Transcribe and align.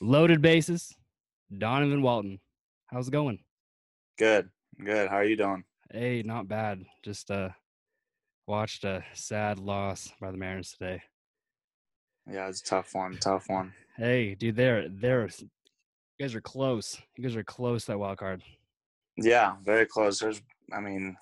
Loaded 0.00 0.40
bases, 0.40 0.94
Donovan 1.58 2.00
Walton. 2.00 2.38
How's 2.86 3.08
it 3.08 3.10
going? 3.10 3.40
Good, 4.16 4.50
good. 4.84 5.08
How 5.08 5.16
are 5.16 5.24
you 5.24 5.36
doing? 5.36 5.64
Hey, 5.92 6.22
not 6.24 6.46
bad. 6.46 6.84
Just 7.02 7.32
uh 7.32 7.48
watched 8.46 8.84
a 8.84 9.02
sad 9.14 9.58
loss 9.58 10.12
by 10.20 10.30
the 10.30 10.36
Mariners 10.36 10.76
today. 10.78 11.02
Yeah, 12.30 12.48
it's 12.48 12.60
a 12.60 12.64
tough 12.64 12.94
one. 12.94 13.18
Tough 13.18 13.48
one. 13.48 13.72
Hey, 13.96 14.36
dude, 14.36 14.54
they're 14.54 14.88
they're 14.88 15.28
you 15.40 15.48
guys 16.20 16.36
are 16.36 16.40
close. 16.40 17.00
You 17.16 17.24
guys 17.24 17.34
are 17.34 17.42
close 17.42 17.86
to 17.86 17.92
that 17.92 17.98
wild 17.98 18.18
card. 18.18 18.44
Yeah, 19.16 19.54
very 19.62 19.86
close. 19.86 20.18
There's, 20.18 20.42
I 20.72 20.80
mean, 20.80 21.16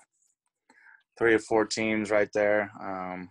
three 1.17 1.33
or 1.33 1.39
four 1.39 1.65
teams 1.65 2.09
right 2.09 2.29
there. 2.33 2.71
Um, 2.81 3.29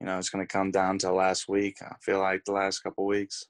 you 0.00 0.06
know, 0.06 0.18
it's 0.18 0.30
going 0.30 0.44
to 0.44 0.52
come 0.52 0.70
down 0.70 0.98
to 0.98 1.12
last 1.12 1.48
week. 1.48 1.76
I 1.82 1.94
feel 2.00 2.18
like 2.18 2.44
the 2.44 2.52
last 2.52 2.80
couple 2.80 3.06
weeks. 3.06 3.44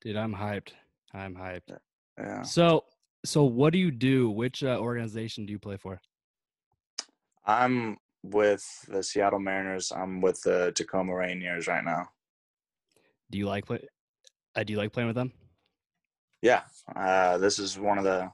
Dude, 0.00 0.16
I'm 0.16 0.34
hyped. 0.34 0.70
I'm 1.12 1.34
hyped. 1.34 1.76
Yeah. 2.18 2.42
So, 2.42 2.84
so 3.24 3.44
what 3.44 3.72
do 3.72 3.78
you 3.78 3.90
do? 3.90 4.30
Which 4.30 4.62
uh, 4.62 4.78
organization 4.78 5.46
do 5.46 5.52
you 5.52 5.58
play 5.58 5.76
for? 5.76 6.00
I'm 7.44 7.98
with 8.22 8.64
the 8.88 9.02
Seattle 9.02 9.40
Mariners. 9.40 9.92
I'm 9.94 10.20
with 10.20 10.40
the 10.42 10.72
Tacoma 10.74 11.12
Rainiers 11.12 11.66
right 11.66 11.84
now. 11.84 12.08
Do 13.30 13.38
you 13.38 13.46
like 13.46 13.66
play? 13.66 13.86
Uh, 14.54 14.62
do 14.62 14.72
you 14.72 14.78
like 14.78 14.92
playing 14.92 15.08
with 15.08 15.16
them? 15.16 15.32
Yeah, 16.42 16.62
uh, 16.96 17.38
this 17.38 17.58
is 17.58 17.78
one 17.78 17.98
of 17.98 18.04
the 18.04 18.30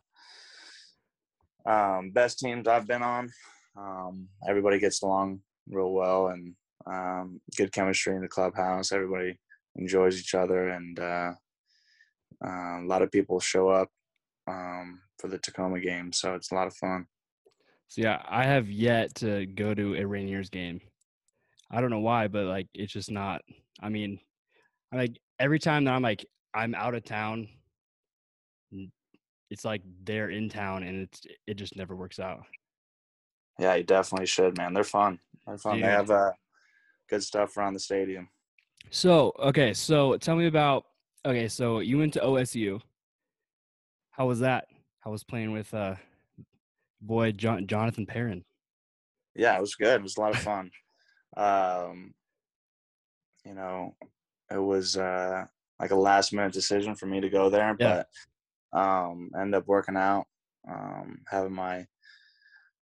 um, 1.66 2.10
best 2.10 2.38
teams 2.38 2.68
I've 2.68 2.86
been 2.86 3.02
on. 3.02 3.30
Um, 3.76 4.28
everybody 4.48 4.78
gets 4.78 5.02
along 5.02 5.40
real 5.68 5.92
well 5.92 6.28
and 6.28 6.54
um, 6.86 7.40
good 7.56 7.72
chemistry 7.72 8.14
in 8.14 8.22
the 8.22 8.28
clubhouse. 8.28 8.92
Everybody 8.92 9.38
enjoys 9.74 10.18
each 10.18 10.34
other, 10.34 10.68
and 10.68 10.98
uh, 10.98 11.32
uh, 12.44 12.80
a 12.80 12.86
lot 12.86 13.02
of 13.02 13.10
people 13.10 13.40
show 13.40 13.68
up 13.68 13.90
um, 14.46 15.00
for 15.18 15.28
the 15.28 15.38
Tacoma 15.38 15.80
game, 15.80 16.12
so 16.12 16.34
it's 16.34 16.52
a 16.52 16.54
lot 16.54 16.66
of 16.66 16.74
fun. 16.74 17.06
So 17.88 18.02
yeah, 18.02 18.22
I 18.28 18.44
have 18.44 18.68
yet 18.68 19.14
to 19.16 19.46
go 19.46 19.74
to 19.74 19.94
a 19.94 20.02
Rainiers 20.02 20.50
game. 20.50 20.80
I 21.70 21.80
don't 21.80 21.90
know 21.90 22.00
why, 22.00 22.28
but 22.28 22.46
like 22.46 22.68
it's 22.74 22.92
just 22.92 23.10
not. 23.10 23.42
I 23.80 23.88
mean, 23.88 24.18
like 24.92 25.18
every 25.38 25.58
time 25.58 25.84
that 25.84 25.94
I'm 25.94 26.02
like 26.02 26.24
I'm 26.54 26.74
out 26.74 26.94
of 26.94 27.04
town, 27.04 27.48
it's 29.50 29.64
like 29.64 29.82
they're 30.04 30.30
in 30.30 30.48
town, 30.48 30.82
and 30.82 31.02
it's 31.02 31.22
it 31.46 31.54
just 31.54 31.76
never 31.76 31.94
works 31.96 32.18
out. 32.18 32.44
Yeah, 33.58 33.74
you 33.76 33.84
definitely 33.84 34.26
should, 34.26 34.56
man. 34.58 34.74
They're 34.74 34.84
fun. 34.84 35.18
They're 35.46 35.58
fun. 35.58 35.76
Dude. 35.76 35.84
They 35.84 35.88
have 35.90 36.10
uh, 36.10 36.32
good 37.08 37.22
stuff 37.22 37.56
around 37.56 37.74
the 37.74 37.80
stadium. 37.80 38.28
So 38.90 39.32
okay, 39.38 39.72
so 39.74 40.16
tell 40.18 40.36
me 40.36 40.46
about 40.46 40.84
okay. 41.24 41.48
So 41.48 41.80
you 41.80 41.98
went 41.98 42.12
to 42.14 42.20
OSU. 42.20 42.80
How 44.10 44.26
was 44.26 44.40
that? 44.40 44.66
How 45.00 45.10
was 45.10 45.24
playing 45.24 45.52
with 45.52 45.72
uh 45.74 45.94
boy 47.00 47.32
John, 47.32 47.66
Jonathan 47.66 48.06
Perrin? 48.06 48.44
Yeah, 49.34 49.56
it 49.56 49.60
was 49.60 49.74
good. 49.74 49.96
It 50.00 50.02
was 50.02 50.16
a 50.16 50.20
lot 50.20 50.34
of 50.34 50.40
fun. 50.40 50.70
um, 51.36 52.14
you 53.44 53.54
know, 53.54 53.94
it 54.50 54.58
was 54.58 54.96
uh, 54.96 55.44
like 55.78 55.90
a 55.90 55.96
last 55.96 56.32
minute 56.32 56.52
decision 56.52 56.94
for 56.94 57.06
me 57.06 57.20
to 57.20 57.28
go 57.28 57.48
there, 57.50 57.76
Yeah. 57.78 57.96
but 57.96 58.08
um, 58.76 59.30
ended 59.38 59.54
up 59.54 59.66
working 59.66 59.96
out. 59.96 60.26
Um, 60.68 61.18
having 61.28 61.52
my 61.54 61.86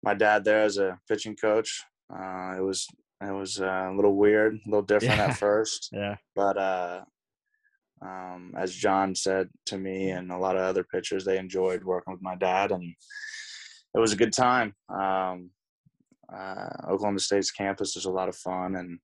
my 0.02 0.14
dad 0.14 0.44
there 0.44 0.62
as 0.62 0.78
a 0.78 0.98
pitching 1.08 1.34
coach. 1.36 1.82
Uh, 2.12 2.54
it 2.56 2.60
was 2.60 2.86
it 3.22 3.32
was 3.32 3.60
uh, 3.60 3.88
a 3.90 3.94
little 3.94 4.16
weird, 4.16 4.54
a 4.54 4.68
little 4.70 4.82
different 4.82 5.16
Yeah. 5.16 5.26
at 5.28 5.36
first, 5.46 5.88
Yeah. 5.92 6.16
but 6.36 6.56
uh, 6.58 7.00
um, 8.02 8.52
as 8.56 8.74
John 8.74 9.14
said 9.14 9.48
to 9.66 9.78
me 9.78 10.10
and 10.10 10.30
a 10.30 10.36
lot 10.38 10.56
of 10.56 10.62
other 10.62 10.84
pitchers, 10.84 11.24
they 11.24 11.38
enjoyed 11.38 11.84
working 11.84 12.12
with 12.12 12.22
my 12.22 12.34
dad, 12.36 12.70
and 12.70 12.84
it 13.94 13.98
was 13.98 14.12
a 14.12 14.16
good 14.16 14.32
time. 14.32 14.74
Um, 14.88 15.50
uh, 16.32 16.68
Oklahoma 16.88 17.18
State's 17.20 17.50
campus 17.50 17.96
is 17.96 18.04
a 18.04 18.10
lot 18.10 18.28
of 18.28 18.36
fun, 18.36 18.76
and 18.76 18.98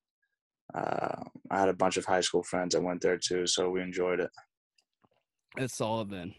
uh, 0.75 1.23
I 1.51 1.61
had 1.61 1.69
a 1.69 1.75
bunch 1.75 1.97
of 1.97 2.05
high 2.05 2.21
school 2.21 2.43
friends 2.43 2.75
that 2.75 2.83
went 2.83 3.01
there 3.01 3.19
too, 3.19 3.47
so 3.47 3.71
we 3.71 3.81
enjoyed 3.81 4.21
it. 4.21 4.31
It's 5.57 5.77
solid 5.77 6.11
then. 6.11 6.35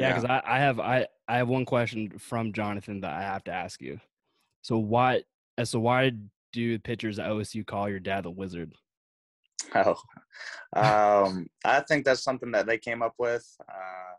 Yeah, 0.00 0.08
because 0.14 0.24
I, 0.24 0.42
I 0.44 0.58
have 0.58 0.80
I, 0.80 1.06
I 1.28 1.36
have 1.38 1.48
one 1.48 1.64
question 1.64 2.18
from 2.18 2.52
Jonathan 2.52 3.00
that 3.02 3.12
I 3.12 3.22
have 3.22 3.44
to 3.44 3.52
ask 3.52 3.80
you. 3.80 4.00
So 4.62 4.78
why 4.78 5.22
so 5.64 5.80
why 5.80 6.12
do 6.52 6.78
pitchers 6.78 7.18
at 7.18 7.30
OSU 7.30 7.66
call 7.66 7.88
your 7.88 8.00
dad 8.00 8.24
the 8.24 8.30
wizard? 8.30 8.74
Oh, 9.72 9.96
um, 10.74 11.46
I 11.64 11.80
think 11.80 12.04
that's 12.04 12.24
something 12.24 12.50
that 12.52 12.66
they 12.66 12.78
came 12.78 13.02
up 13.02 13.14
with. 13.18 13.46
Uh, 13.68 14.14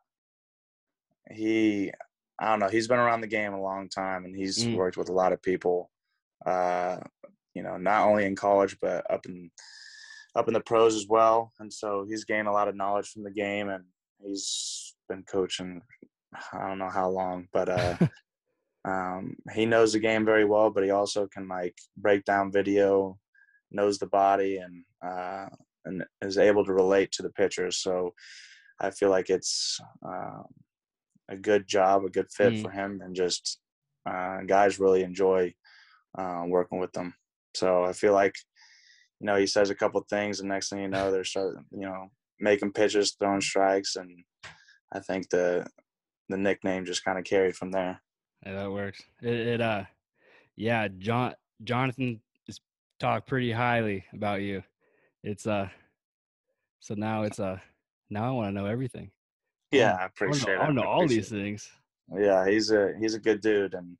he, 1.34 1.92
I 2.40 2.50
don't 2.50 2.59
know, 2.59 2.69
he's 2.69 2.88
been 2.88 3.00
around 3.00 3.22
the 3.22 3.28
game 3.28 3.53
a 3.53 3.62
long 3.62 3.90
time, 3.90 4.24
and 4.24 4.34
he's 4.36 4.63
Mm. 4.63 4.75
worked 4.75 4.96
with 4.98 5.09
a 5.09 5.13
lot 5.13 5.34
of 5.34 5.42
people. 5.42 5.90
Uh, 6.46 7.00
you 7.53 7.63
know, 7.63 7.75
not 7.78 8.08
only 8.08 8.25
in 8.25 8.36
college 8.36 8.78
but 8.81 9.09
up 9.12 9.25
in 9.25 9.52
up 10.36 10.48
in 10.48 10.53
the 10.53 10.62
pros 10.62 10.96
as 10.96 11.08
well. 11.08 11.52
And 11.59 11.72
so 11.72 12.06
he's 12.08 12.24
gained 12.24 12.48
a 12.48 12.52
lot 12.52 12.68
of 12.68 12.75
knowledge 12.75 13.09
from 13.09 13.24
the 13.24 13.31
game, 13.31 13.69
and 13.69 13.84
he's 14.24 14.91
been 15.11 15.23
coaching. 15.23 15.81
I 16.53 16.67
don't 16.67 16.79
know 16.79 16.89
how 16.89 17.09
long, 17.09 17.47
but 17.51 17.67
uh, 17.69 17.97
um, 18.85 19.35
he 19.53 19.66
knows 19.66 19.94
the 19.94 19.99
game 19.99 20.25
very 20.25 20.45
well. 20.45 20.69
But 20.69 20.83
he 20.83 20.91
also 20.91 21.27
can 21.27 21.47
like 21.47 21.75
break 21.97 22.23
down 22.25 22.51
video, 22.51 23.17
knows 23.71 23.97
the 24.00 24.07
body, 24.07 24.57
and 24.57 24.83
uh, 25.05 25.47
and 25.85 26.03
is 26.21 26.38
able 26.38 26.63
to 26.66 26.73
relate 26.73 27.11
to 27.13 27.23
the 27.23 27.31
pitchers. 27.31 27.77
So 27.77 28.13
I 28.79 28.91
feel 28.91 29.09
like 29.09 29.29
it's 29.29 29.79
um, 30.05 30.45
a 31.29 31.35
good 31.35 31.67
job, 31.67 32.05
a 32.05 32.09
good 32.09 32.29
fit 32.31 32.53
Mm. 32.53 32.61
for 32.61 32.71
him, 32.71 33.01
and 33.03 33.16
just 33.16 33.59
uh, 34.09 34.39
guys 34.47 34.79
really 34.79 35.03
enjoy 35.03 35.53
uh, 36.17 36.44
working 36.47 36.79
with 36.79 36.91
them. 36.94 37.13
So 37.53 37.83
I 37.83 37.94
feel 37.94 38.13
like 38.13 38.35
you 39.19 39.27
know 39.27 39.35
he 39.35 39.47
says 39.47 39.69
a 39.69 39.75
couple 39.75 40.01
things, 40.09 40.39
and 40.39 40.50
next 40.50 40.69
thing 40.69 40.81
you 40.81 40.88
know, 40.88 41.11
they're 41.11 41.23
starting 41.33 41.66
you 41.71 41.85
know 41.88 42.11
making 42.39 42.71
pitches, 42.73 43.16
throwing 43.19 43.41
strikes, 43.41 43.95
and 43.97 44.09
I 44.91 45.00
think 45.00 45.29
the 45.29 45.66
the 46.29 46.38
nickname 46.38 46.85
just 46.85 47.03
kind 47.03 47.18
of 47.18 47.25
carried 47.25 47.56
from 47.56 47.72
there. 47.72 48.02
Yeah, 48.46 48.53
that 48.53 48.72
works. 48.72 49.02
It, 49.22 49.34
it 49.34 49.62
uh 49.62 49.84
yeah, 50.56 50.88
John 50.97 51.34
Jonathan 51.63 52.22
is 52.47 52.59
talked 53.00 53.28
pretty 53.28 53.51
highly 53.51 54.06
about 54.13 54.41
you. 54.41 54.63
It's 55.24 55.47
uh 55.47 55.69
so 56.80 56.96
now 56.96 57.24
it's 57.24 57.40
uh 57.40 57.57
now 58.09 58.28
I 58.28 58.31
want 58.31 58.56
to 58.56 58.62
know 58.62 58.68
everything. 58.68 59.12
Yeah, 59.72 59.97
I 60.00 60.06
appreciate 60.06 60.56
it. 60.56 60.59
I 60.59 60.63
wanna 60.63 60.81
know 60.81 60.88
all 60.88 61.07
these 61.07 61.31
it. 61.31 61.35
things. 61.35 61.69
Yeah, 62.13 62.47
he's 62.47 62.72
a 62.72 62.94
he's 63.00 63.13
a 63.13 63.19
good 63.19 63.41
dude, 63.41 63.74
and 63.74 63.97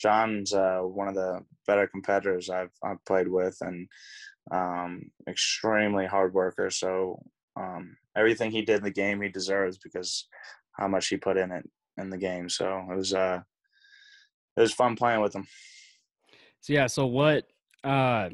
John's 0.00 0.52
uh, 0.54 0.80
one 0.80 1.08
of 1.08 1.14
the 1.14 1.40
better 1.66 1.86
competitors 1.86 2.48
I've 2.48 2.70
I've 2.84 3.04
played 3.04 3.28
with, 3.28 3.56
and 3.60 3.88
um, 4.52 5.10
extremely 5.28 6.06
hard 6.06 6.32
worker. 6.32 6.70
So 6.70 7.20
um, 7.56 7.96
everything 8.16 8.50
he 8.50 8.62
did 8.62 8.78
in 8.78 8.84
the 8.84 8.90
game, 8.90 9.20
he 9.22 9.28
deserves 9.28 9.78
because 9.78 10.28
how 10.72 10.88
much 10.88 11.08
he 11.08 11.16
put 11.16 11.36
in 11.36 11.50
it 11.50 11.68
in 11.96 12.10
the 12.10 12.18
game. 12.18 12.48
So 12.48 12.84
it 12.90 12.96
was 12.96 13.14
uh, 13.14 13.40
it 14.56 14.60
was 14.60 14.72
fun 14.72 14.96
playing 14.96 15.20
with 15.20 15.34
him. 15.34 15.46
So 16.60 16.72
yeah, 16.72 16.86
so 16.86 17.06
what 17.06 17.46
uh 17.84 18.30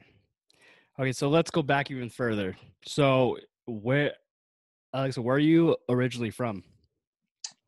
okay, 0.98 1.12
so 1.12 1.28
let's 1.28 1.50
go 1.50 1.62
back 1.62 1.90
even 1.90 2.10
further. 2.10 2.56
So 2.84 3.36
where 3.66 4.12
Alex, 4.94 5.18
where 5.18 5.36
are 5.36 5.38
you 5.38 5.76
originally 5.88 6.30
from? 6.30 6.64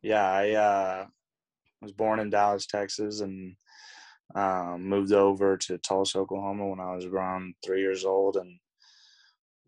Yeah, 0.01 0.27
I 0.27 0.51
uh, 0.51 1.05
was 1.81 1.91
born 1.91 2.19
in 2.19 2.29
Dallas, 2.29 2.65
Texas, 2.65 3.19
and 3.19 3.55
um, 4.35 4.83
moved 4.83 5.11
over 5.11 5.57
to 5.57 5.77
Tulsa, 5.77 6.19
Oklahoma 6.19 6.67
when 6.67 6.79
I 6.79 6.95
was 6.95 7.05
around 7.05 7.53
three 7.63 7.81
years 7.81 8.05
old, 8.05 8.37
and 8.37 8.59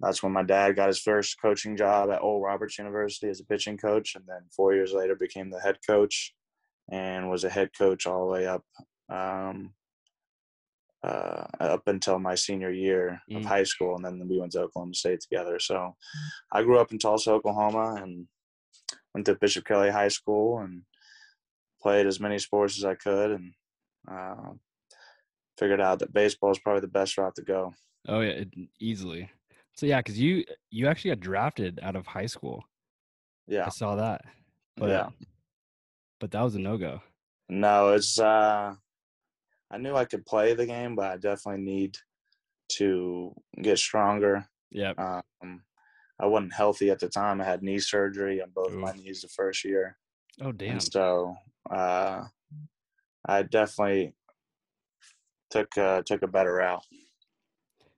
that's 0.01 0.21
when 0.23 0.31
my 0.31 0.43
dad 0.43 0.75
got 0.75 0.87
his 0.87 0.99
first 0.99 1.39
coaching 1.41 1.77
job 1.77 2.09
at 2.09 2.21
Oral 2.21 2.41
Roberts 2.41 2.77
University 2.77 3.29
as 3.29 3.39
a 3.39 3.45
pitching 3.45 3.77
coach, 3.77 4.15
and 4.15 4.25
then 4.27 4.41
four 4.55 4.73
years 4.73 4.93
later 4.93 5.15
became 5.15 5.49
the 5.49 5.59
head 5.59 5.77
coach, 5.85 6.33
and 6.91 7.29
was 7.29 7.43
a 7.43 7.49
head 7.49 7.69
coach 7.77 8.05
all 8.07 8.25
the 8.25 8.31
way 8.31 8.47
up 8.47 8.63
um, 9.09 9.73
uh, 11.03 11.45
up 11.59 11.87
until 11.87 12.19
my 12.19 12.35
senior 12.35 12.71
year 12.71 13.21
of 13.31 13.41
Mm. 13.43 13.45
high 13.45 13.63
school, 13.63 13.95
and 13.95 14.05
then 14.05 14.27
we 14.27 14.39
went 14.39 14.51
to 14.53 14.61
Oklahoma 14.61 14.93
State 14.93 15.21
together. 15.21 15.59
So 15.59 15.95
I 16.51 16.63
grew 16.63 16.79
up 16.79 16.91
in 16.91 16.99
Tulsa, 16.99 17.31
Oklahoma, 17.31 18.01
and 18.01 18.27
went 19.13 19.25
to 19.25 19.35
Bishop 19.35 19.65
Kelley 19.65 19.89
High 19.89 20.07
School 20.09 20.59
and 20.59 20.83
played 21.81 22.05
as 22.05 22.19
many 22.19 22.37
sports 22.39 22.77
as 22.77 22.85
I 22.85 22.95
could, 22.95 23.31
and 23.31 23.53
uh, 24.09 24.53
figured 25.57 25.81
out 25.81 25.99
that 25.99 26.13
baseball 26.13 26.51
is 26.51 26.59
probably 26.59 26.81
the 26.81 26.87
best 26.87 27.17
route 27.17 27.35
to 27.35 27.41
go. 27.41 27.73
Oh 28.07 28.21
yeah, 28.21 28.31
it, 28.31 28.49
easily. 28.79 29.29
So 29.81 29.87
yeah, 29.87 29.97
because 29.97 30.19
you 30.19 30.45
you 30.69 30.85
actually 30.85 31.09
got 31.09 31.21
drafted 31.21 31.79
out 31.81 31.95
of 31.95 32.05
high 32.05 32.27
school. 32.27 32.63
Yeah, 33.47 33.65
I 33.65 33.69
saw 33.69 33.95
that. 33.95 34.21
But 34.77 34.89
yeah, 34.89 35.09
but 36.19 36.29
that 36.29 36.43
was 36.43 36.53
a 36.53 36.59
no 36.59 36.77
go. 36.77 37.01
No, 37.49 37.89
it's 37.93 38.19
uh 38.19 38.75
I 39.71 39.77
knew 39.79 39.95
I 39.95 40.05
could 40.05 40.23
play 40.23 40.53
the 40.53 40.67
game, 40.67 40.93
but 40.93 41.05
I 41.05 41.17
definitely 41.17 41.63
need 41.63 41.97
to 42.73 43.33
get 43.59 43.79
stronger. 43.79 44.47
Yeah. 44.69 44.93
Um 44.99 45.63
I 46.19 46.27
wasn't 46.27 46.53
healthy 46.53 46.91
at 46.91 46.99
the 46.99 47.09
time. 47.09 47.41
I 47.41 47.45
had 47.45 47.63
knee 47.63 47.79
surgery 47.79 48.39
on 48.39 48.51
both 48.53 48.73
my 48.73 48.91
knees 48.91 49.23
the 49.23 49.29
first 49.29 49.65
year. 49.65 49.97
Oh 50.43 50.51
damn. 50.51 50.73
And 50.73 50.83
so 50.83 51.35
uh 51.71 52.25
I 53.27 53.41
definitely 53.41 54.13
took 55.49 55.75
uh 55.75 56.03
took 56.05 56.21
a 56.21 56.27
better 56.27 56.53
route. 56.53 56.85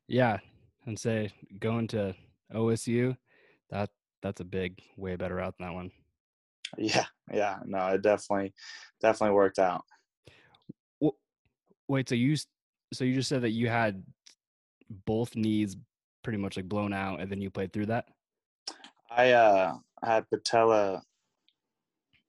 Yeah, 0.07 0.37
and 0.85 0.97
say 0.97 1.31
going 1.59 1.87
to 1.89 2.15
OSU, 2.53 3.17
that 3.69 3.89
that's 4.21 4.41
a 4.41 4.45
big, 4.45 4.81
way 4.97 5.15
better 5.15 5.35
route 5.35 5.55
than 5.57 5.67
that 5.67 5.73
one. 5.73 5.91
Yeah, 6.77 7.05
yeah. 7.31 7.59
No, 7.65 7.87
it 7.87 8.01
definitely 8.01 8.53
definitely 9.01 9.35
worked 9.35 9.59
out. 9.59 9.83
Wait, 11.87 12.09
so 12.09 12.15
you 12.15 12.35
so 12.93 13.03
you 13.03 13.13
just 13.13 13.29
said 13.29 13.41
that 13.41 13.51
you 13.51 13.67
had 13.67 14.03
both 15.05 15.35
knees 15.35 15.75
pretty 16.23 16.37
much 16.37 16.55
like 16.57 16.69
blown 16.69 16.93
out, 16.93 17.19
and 17.19 17.31
then 17.31 17.41
you 17.41 17.49
played 17.49 17.73
through 17.73 17.87
that? 17.87 18.05
I 19.11 19.31
uh 19.31 19.75
had 20.03 20.29
patella 20.29 21.03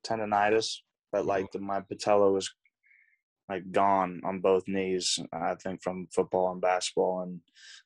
tendonitis, 0.06 0.78
but 1.12 1.26
like 1.26 1.50
the, 1.52 1.60
my 1.60 1.80
patella 1.80 2.30
was 2.30 2.52
like 3.48 3.70
gone 3.72 4.20
on 4.24 4.40
both 4.40 4.66
knees. 4.66 5.18
I 5.32 5.54
think 5.56 5.82
from 5.82 6.08
football 6.14 6.52
and 6.52 6.60
basketball, 6.60 7.22
and 7.22 7.40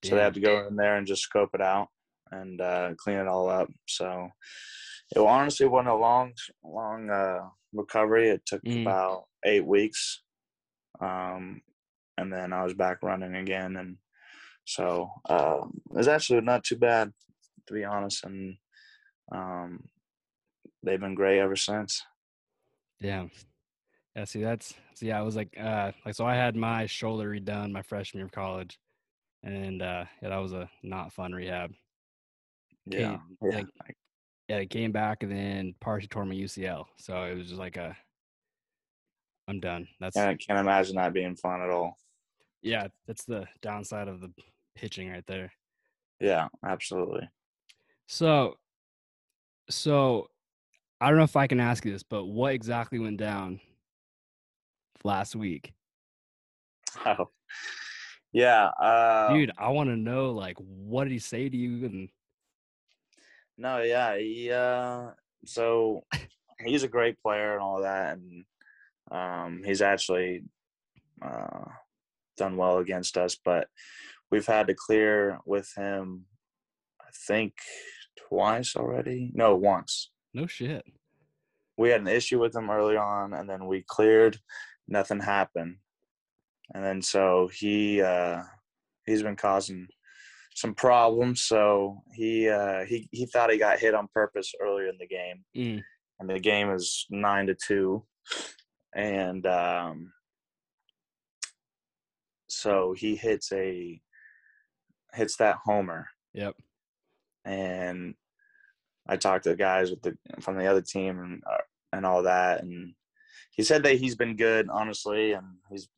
so 0.04 0.14
they 0.14 0.22
had 0.22 0.34
to 0.34 0.40
go 0.40 0.66
in 0.68 0.76
there 0.76 0.96
and 0.96 1.06
just 1.06 1.22
scope 1.22 1.50
it 1.54 1.60
out 1.60 1.88
and 2.30 2.60
uh, 2.60 2.94
clean 2.96 3.18
it 3.18 3.26
all 3.26 3.48
up. 3.48 3.68
So 3.86 4.28
it 5.14 5.18
honestly 5.18 5.66
wasn't 5.66 5.88
a 5.88 5.94
long, 5.94 6.32
long 6.62 7.10
uh, 7.10 7.40
recovery. 7.72 8.28
It 8.28 8.44
took 8.46 8.62
Mm. 8.62 8.82
about 8.82 9.24
eight 9.44 9.64
weeks, 9.66 10.22
um, 11.00 11.62
and 12.16 12.32
then 12.32 12.52
I 12.52 12.62
was 12.64 12.74
back 12.74 13.02
running 13.02 13.34
again, 13.36 13.76
and 13.76 13.96
so 14.64 15.10
uh, 15.28 15.62
it 15.90 15.96
was 15.96 16.08
actually 16.08 16.40
not 16.42 16.64
too 16.64 16.76
bad, 16.76 17.12
to 17.66 17.74
be 17.74 17.84
honest. 17.84 18.24
And 18.24 18.56
um, 19.32 19.84
they've 20.82 21.00
been 21.00 21.14
great 21.14 21.38
ever 21.40 21.56
since. 21.56 22.02
Damn. 23.00 23.30
Yeah, 24.18 24.24
see 24.24 24.42
that's 24.42 24.74
so 24.94 25.06
yeah, 25.06 25.16
I 25.16 25.22
was 25.22 25.36
like 25.36 25.56
uh 25.56 25.92
like 26.04 26.16
so 26.16 26.26
I 26.26 26.34
had 26.34 26.56
my 26.56 26.86
shoulder 26.86 27.30
redone 27.30 27.70
my 27.70 27.82
freshman 27.82 28.18
year 28.18 28.26
of 28.26 28.32
college. 28.32 28.76
And 29.44 29.80
uh 29.80 30.06
yeah, 30.20 30.30
that 30.30 30.38
was 30.38 30.52
a 30.52 30.68
not 30.82 31.12
fun 31.12 31.32
rehab. 31.32 31.72
Yeah, 32.86 32.98
Came- 32.98 33.20
yeah. 33.44 33.56
like, 33.58 33.96
yeah, 34.48 34.56
it 34.56 34.70
came 34.70 34.90
back 34.90 35.22
and 35.22 35.30
then 35.30 35.74
partially 35.80 36.08
tore 36.08 36.24
my 36.24 36.34
UCL. 36.34 36.86
So 36.98 37.22
it 37.22 37.36
was 37.36 37.46
just 37.46 37.60
like 37.60 37.76
a 37.76 37.96
I'm 39.46 39.60
done. 39.60 39.86
That's 40.00 40.16
I 40.16 40.34
can't 40.34 40.58
imagine 40.58 40.96
that 40.96 41.12
being 41.12 41.36
fun 41.36 41.62
at 41.62 41.70
all. 41.70 41.96
yeah, 42.60 42.88
that's 43.06 43.24
the 43.24 43.46
downside 43.62 44.08
of 44.08 44.20
the 44.20 44.32
pitching 44.74 45.10
right 45.10 45.26
there. 45.28 45.52
Yeah, 46.18 46.48
absolutely. 46.66 47.30
So 48.08 48.56
so 49.70 50.26
I 51.00 51.08
don't 51.08 51.18
know 51.18 51.22
if 51.22 51.36
I 51.36 51.46
can 51.46 51.60
ask 51.60 51.84
you 51.84 51.92
this, 51.92 52.02
but 52.02 52.24
what 52.24 52.52
exactly 52.52 52.98
went 52.98 53.18
down 53.18 53.60
last 55.04 55.36
week? 55.36 55.72
Oh, 57.06 57.28
yeah. 58.32 58.66
Uh, 58.66 59.32
Dude, 59.32 59.52
I 59.58 59.68
want 59.70 59.88
to 59.90 59.96
know 59.96 60.30
like 60.32 60.56
what 60.58 61.04
did 61.04 61.12
he 61.12 61.18
say 61.18 61.48
to 61.48 61.56
you 61.56 61.86
and 61.86 62.08
No, 63.56 63.78
yeah. 63.82 64.16
He, 64.18 64.50
uh, 64.50 65.10
so 65.44 66.04
he's 66.64 66.82
a 66.82 66.88
great 66.88 67.20
player 67.22 67.52
and 67.54 67.62
all 67.62 67.82
that, 67.82 68.18
and 68.18 68.44
um, 69.10 69.62
he's 69.64 69.80
actually 69.82 70.42
uh, 71.22 71.64
done 72.36 72.56
well 72.56 72.78
against 72.78 73.16
us. 73.16 73.36
But 73.42 73.68
we've 74.30 74.46
had 74.46 74.66
to 74.68 74.74
clear 74.74 75.38
with 75.46 75.70
him, 75.76 76.24
I 77.00 77.10
think, 77.26 77.54
twice 78.28 78.76
already. 78.76 79.30
No, 79.34 79.54
once. 79.56 80.10
no 80.34 80.46
shit. 80.46 80.84
we 81.76 81.90
had 81.90 82.00
an 82.00 82.08
issue 82.08 82.40
with 82.40 82.54
him 82.54 82.70
early 82.70 82.96
on 82.96 83.32
and 83.32 83.48
then 83.48 83.66
we 83.66 83.84
cleared 83.86 84.36
nothing 84.88 85.20
happened. 85.20 85.76
And 86.74 86.84
then 86.84 87.02
so 87.02 87.48
he 87.52 88.02
uh 88.02 88.42
he's 89.06 89.22
been 89.22 89.36
causing 89.36 89.88
some 90.54 90.74
problems. 90.74 91.42
So 91.42 92.02
he 92.12 92.48
uh 92.48 92.84
he 92.84 93.08
he 93.12 93.26
thought 93.26 93.50
he 93.50 93.58
got 93.58 93.78
hit 93.78 93.94
on 93.94 94.08
purpose 94.12 94.52
earlier 94.60 94.88
in 94.88 94.98
the 94.98 95.06
game. 95.06 95.44
Mm. 95.56 95.82
and 96.18 96.28
the 96.28 96.40
game 96.40 96.70
is 96.70 97.06
nine 97.10 97.46
to 97.46 97.54
two. 97.54 98.04
And 98.94 99.46
um 99.46 100.12
so 102.48 102.94
he 102.96 103.14
hits 103.14 103.52
a 103.52 104.00
hits 105.14 105.36
that 105.36 105.58
homer. 105.64 106.08
Yep. 106.34 106.54
and 107.44 108.14
I 109.08 109.16
talked 109.16 109.44
to 109.44 109.50
the 109.50 109.56
guys 109.56 109.90
with 109.90 110.02
the 110.02 110.16
from 110.40 110.58
the 110.58 110.66
other 110.66 110.82
team 110.82 111.18
and 111.18 111.42
uh, 111.50 111.62
and 111.92 112.04
all 112.04 112.22
that, 112.24 112.62
and 112.62 112.94
he 113.58 113.64
said 113.64 113.82
that 113.82 113.96
he's 113.98 114.14
been 114.14 114.36
good, 114.36 114.68
honestly, 114.70 115.32
and 115.32 115.44
he's 115.68 115.88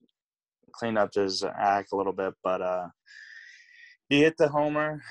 cleaned 0.72 0.96
up 0.96 1.14
his 1.14 1.44
act 1.44 1.92
a 1.92 1.96
little 1.96 2.14
bit. 2.14 2.32
But 2.42 2.62
uh, 2.62 2.88
he 4.08 4.22
hit 4.22 4.38
the 4.38 4.48
homer, 4.48 5.02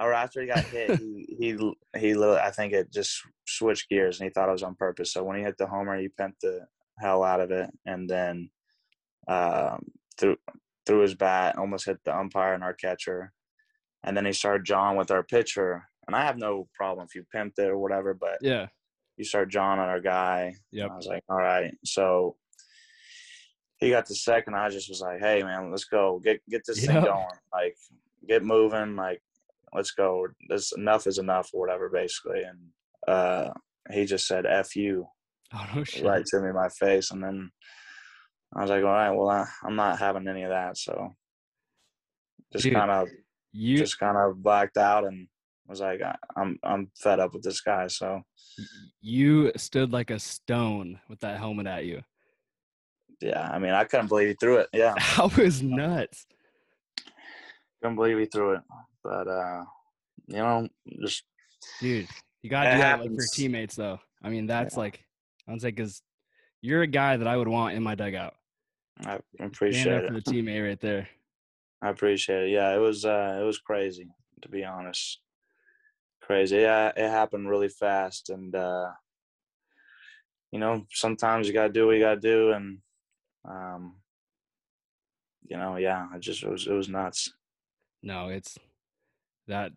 or 0.00 0.12
after 0.12 0.40
he 0.40 0.46
got 0.46 0.64
hit, 0.70 0.94
he 0.94 1.26
he 1.36 1.74
he 1.98 2.14
I 2.14 2.50
think 2.52 2.72
it 2.72 2.92
just 2.92 3.20
switched 3.48 3.88
gears, 3.88 4.20
and 4.20 4.28
he 4.28 4.32
thought 4.32 4.48
it 4.48 4.52
was 4.52 4.62
on 4.62 4.76
purpose. 4.76 5.12
So 5.12 5.24
when 5.24 5.36
he 5.36 5.42
hit 5.42 5.58
the 5.58 5.66
homer, 5.66 5.98
he 5.98 6.08
bent 6.16 6.36
the 6.40 6.66
hell 7.00 7.24
out 7.24 7.40
of 7.40 7.50
it, 7.50 7.68
and 7.86 8.08
then 8.08 8.50
um, 9.26 9.80
threw 10.16 10.36
threw 10.86 11.00
his 11.00 11.16
bat, 11.16 11.58
almost 11.58 11.86
hit 11.86 11.98
the 12.04 12.16
umpire 12.16 12.54
and 12.54 12.62
our 12.62 12.74
catcher, 12.74 13.32
and 14.04 14.16
then 14.16 14.24
he 14.24 14.32
started 14.32 14.64
jawing 14.64 14.96
with 14.96 15.10
our 15.10 15.24
pitcher. 15.24 15.82
And 16.06 16.14
I 16.14 16.24
have 16.24 16.38
no 16.38 16.68
problem 16.72 17.04
if 17.04 17.16
you 17.16 17.24
pimped 17.34 17.58
it 17.58 17.68
or 17.68 17.78
whatever, 17.78 18.14
but 18.14 18.38
Yeah. 18.40 18.68
You 19.16 19.24
start 19.24 19.50
jawing 19.50 19.78
on 19.80 19.88
our 19.88 20.00
guy. 20.00 20.54
Yep. 20.72 20.90
I 20.90 20.96
was 20.96 21.06
like, 21.06 21.22
all 21.28 21.36
right. 21.38 21.72
So 21.84 22.36
he 23.78 23.90
got 23.90 24.06
the 24.06 24.14
second. 24.14 24.54
I 24.54 24.68
just 24.70 24.88
was 24.88 25.00
like, 25.00 25.20
hey 25.20 25.42
man, 25.42 25.70
let's 25.70 25.84
go. 25.84 26.20
Get 26.22 26.40
get 26.48 26.62
this 26.66 26.82
Yep. 26.82 26.94
thing 26.94 27.04
going. 27.04 27.26
Like 27.52 27.76
get 28.28 28.44
moving. 28.44 28.96
Like 28.96 29.22
let's 29.72 29.90
go. 29.90 30.26
This 30.48 30.72
enough 30.76 31.06
is 31.06 31.18
enough 31.18 31.50
or 31.52 31.60
whatever, 31.60 31.88
basically. 31.88 32.42
And 32.42 32.58
uh 33.08 33.52
he 33.92 34.04
just 34.04 34.26
said 34.26 34.46
F 34.46 34.74
you 34.76 35.06
Oh 35.54 35.66
no 35.74 35.84
shit. 35.84 36.04
right 36.04 36.24
to 36.26 36.40
me 36.40 36.48
in 36.48 36.54
my 36.54 36.68
face. 36.68 37.10
And 37.10 37.22
then 37.22 37.50
I 38.56 38.62
was 38.62 38.70
like, 38.70 38.82
all 38.84 38.90
right, 38.90 39.10
well 39.10 39.28
I, 39.30 39.46
I'm 39.64 39.76
not 39.76 39.98
having 39.98 40.26
any 40.28 40.42
of 40.42 40.50
that. 40.50 40.76
So 40.78 41.14
just 42.52 42.70
kind 42.72 42.90
of 42.90 43.08
You 43.52 43.76
just 43.76 43.98
kind 43.98 44.16
of 44.16 44.42
blacked 44.42 44.76
out 44.76 45.04
and 45.04 45.28
was 45.68 45.80
like, 45.80 46.00
I'm 46.36 46.58
I'm 46.62 46.90
fed 46.96 47.20
up 47.20 47.34
with 47.34 47.42
this 47.42 47.60
guy. 47.60 47.86
So 47.88 48.22
you 49.00 49.52
stood 49.56 49.92
like 49.92 50.10
a 50.10 50.18
stone 50.18 51.00
with 51.08 51.20
that 51.20 51.38
helmet 51.38 51.66
at 51.66 51.84
you. 51.84 52.02
yeah, 53.20 53.48
I 53.50 53.58
mean, 53.58 53.72
I 53.72 53.84
couldn't 53.84 54.08
believe 54.08 54.28
he 54.28 54.34
threw 54.40 54.56
it. 54.58 54.68
Yeah, 54.72 54.94
That 55.16 55.36
was 55.36 55.62
nuts. 55.62 56.26
couldn't 57.82 57.96
believe 57.96 58.18
he 58.18 58.26
threw 58.26 58.54
it. 58.54 58.62
But 59.02 59.28
uh, 59.28 59.64
you 60.28 60.36
know, 60.36 60.68
just 61.02 61.24
Dude, 61.80 62.08
you 62.42 62.50
gotta 62.50 62.72
do 62.72 62.78
that 62.78 63.00
like, 63.00 63.08
for 63.08 63.14
your 63.14 63.26
teammates 63.32 63.74
though. 63.76 63.98
I 64.22 64.28
mean, 64.30 64.46
that's 64.46 64.74
Yeah. 64.74 64.80
like 64.80 65.04
I 65.48 65.52
would 65.52 65.60
say 65.60 65.70
because 65.70 66.02
you're 66.62 66.82
a 66.82 66.86
guy 66.86 67.16
that 67.16 67.28
I 67.28 67.36
would 67.36 67.48
want 67.48 67.74
in 67.76 67.82
my 67.82 67.94
dugout. 67.94 68.34
I 69.04 69.18
appreciate 69.40 69.86
it. 70.04 70.06
for 70.08 70.14
the 70.14 70.22
teammate 70.22 70.66
right 70.66 70.80
there. 70.80 71.08
I 71.82 71.90
appreciate 71.90 72.44
it. 72.48 72.50
Yeah, 72.50 72.74
it 72.74 72.78
was 72.78 73.04
uh, 73.04 73.38
it 73.40 73.44
was 73.44 73.58
crazy 73.58 74.08
to 74.42 74.48
be 74.48 74.64
honest. 74.64 75.20
Crazy. 76.26 76.56
Yeah, 76.56 76.90
it 76.96 77.08
happened 77.08 77.48
really 77.48 77.68
fast, 77.68 78.30
and 78.30 78.52
uh, 78.52 78.90
you 80.50 80.58
know, 80.58 80.84
sometimes 80.90 81.46
you 81.46 81.54
gotta 81.54 81.72
do 81.72 81.86
what 81.86 81.92
you 81.92 82.00
gotta 82.00 82.20
do, 82.20 82.50
and 82.50 82.78
um, 83.44 83.94
you 85.48 85.56
know, 85.56 85.76
yeah, 85.76 86.08
it 86.16 86.18
just 86.20 86.42
it 86.42 86.50
was 86.50 86.66
it 86.66 86.72
was 86.72 86.88
nuts. 86.88 87.32
No, 88.02 88.26
it's 88.26 88.58
that 89.46 89.70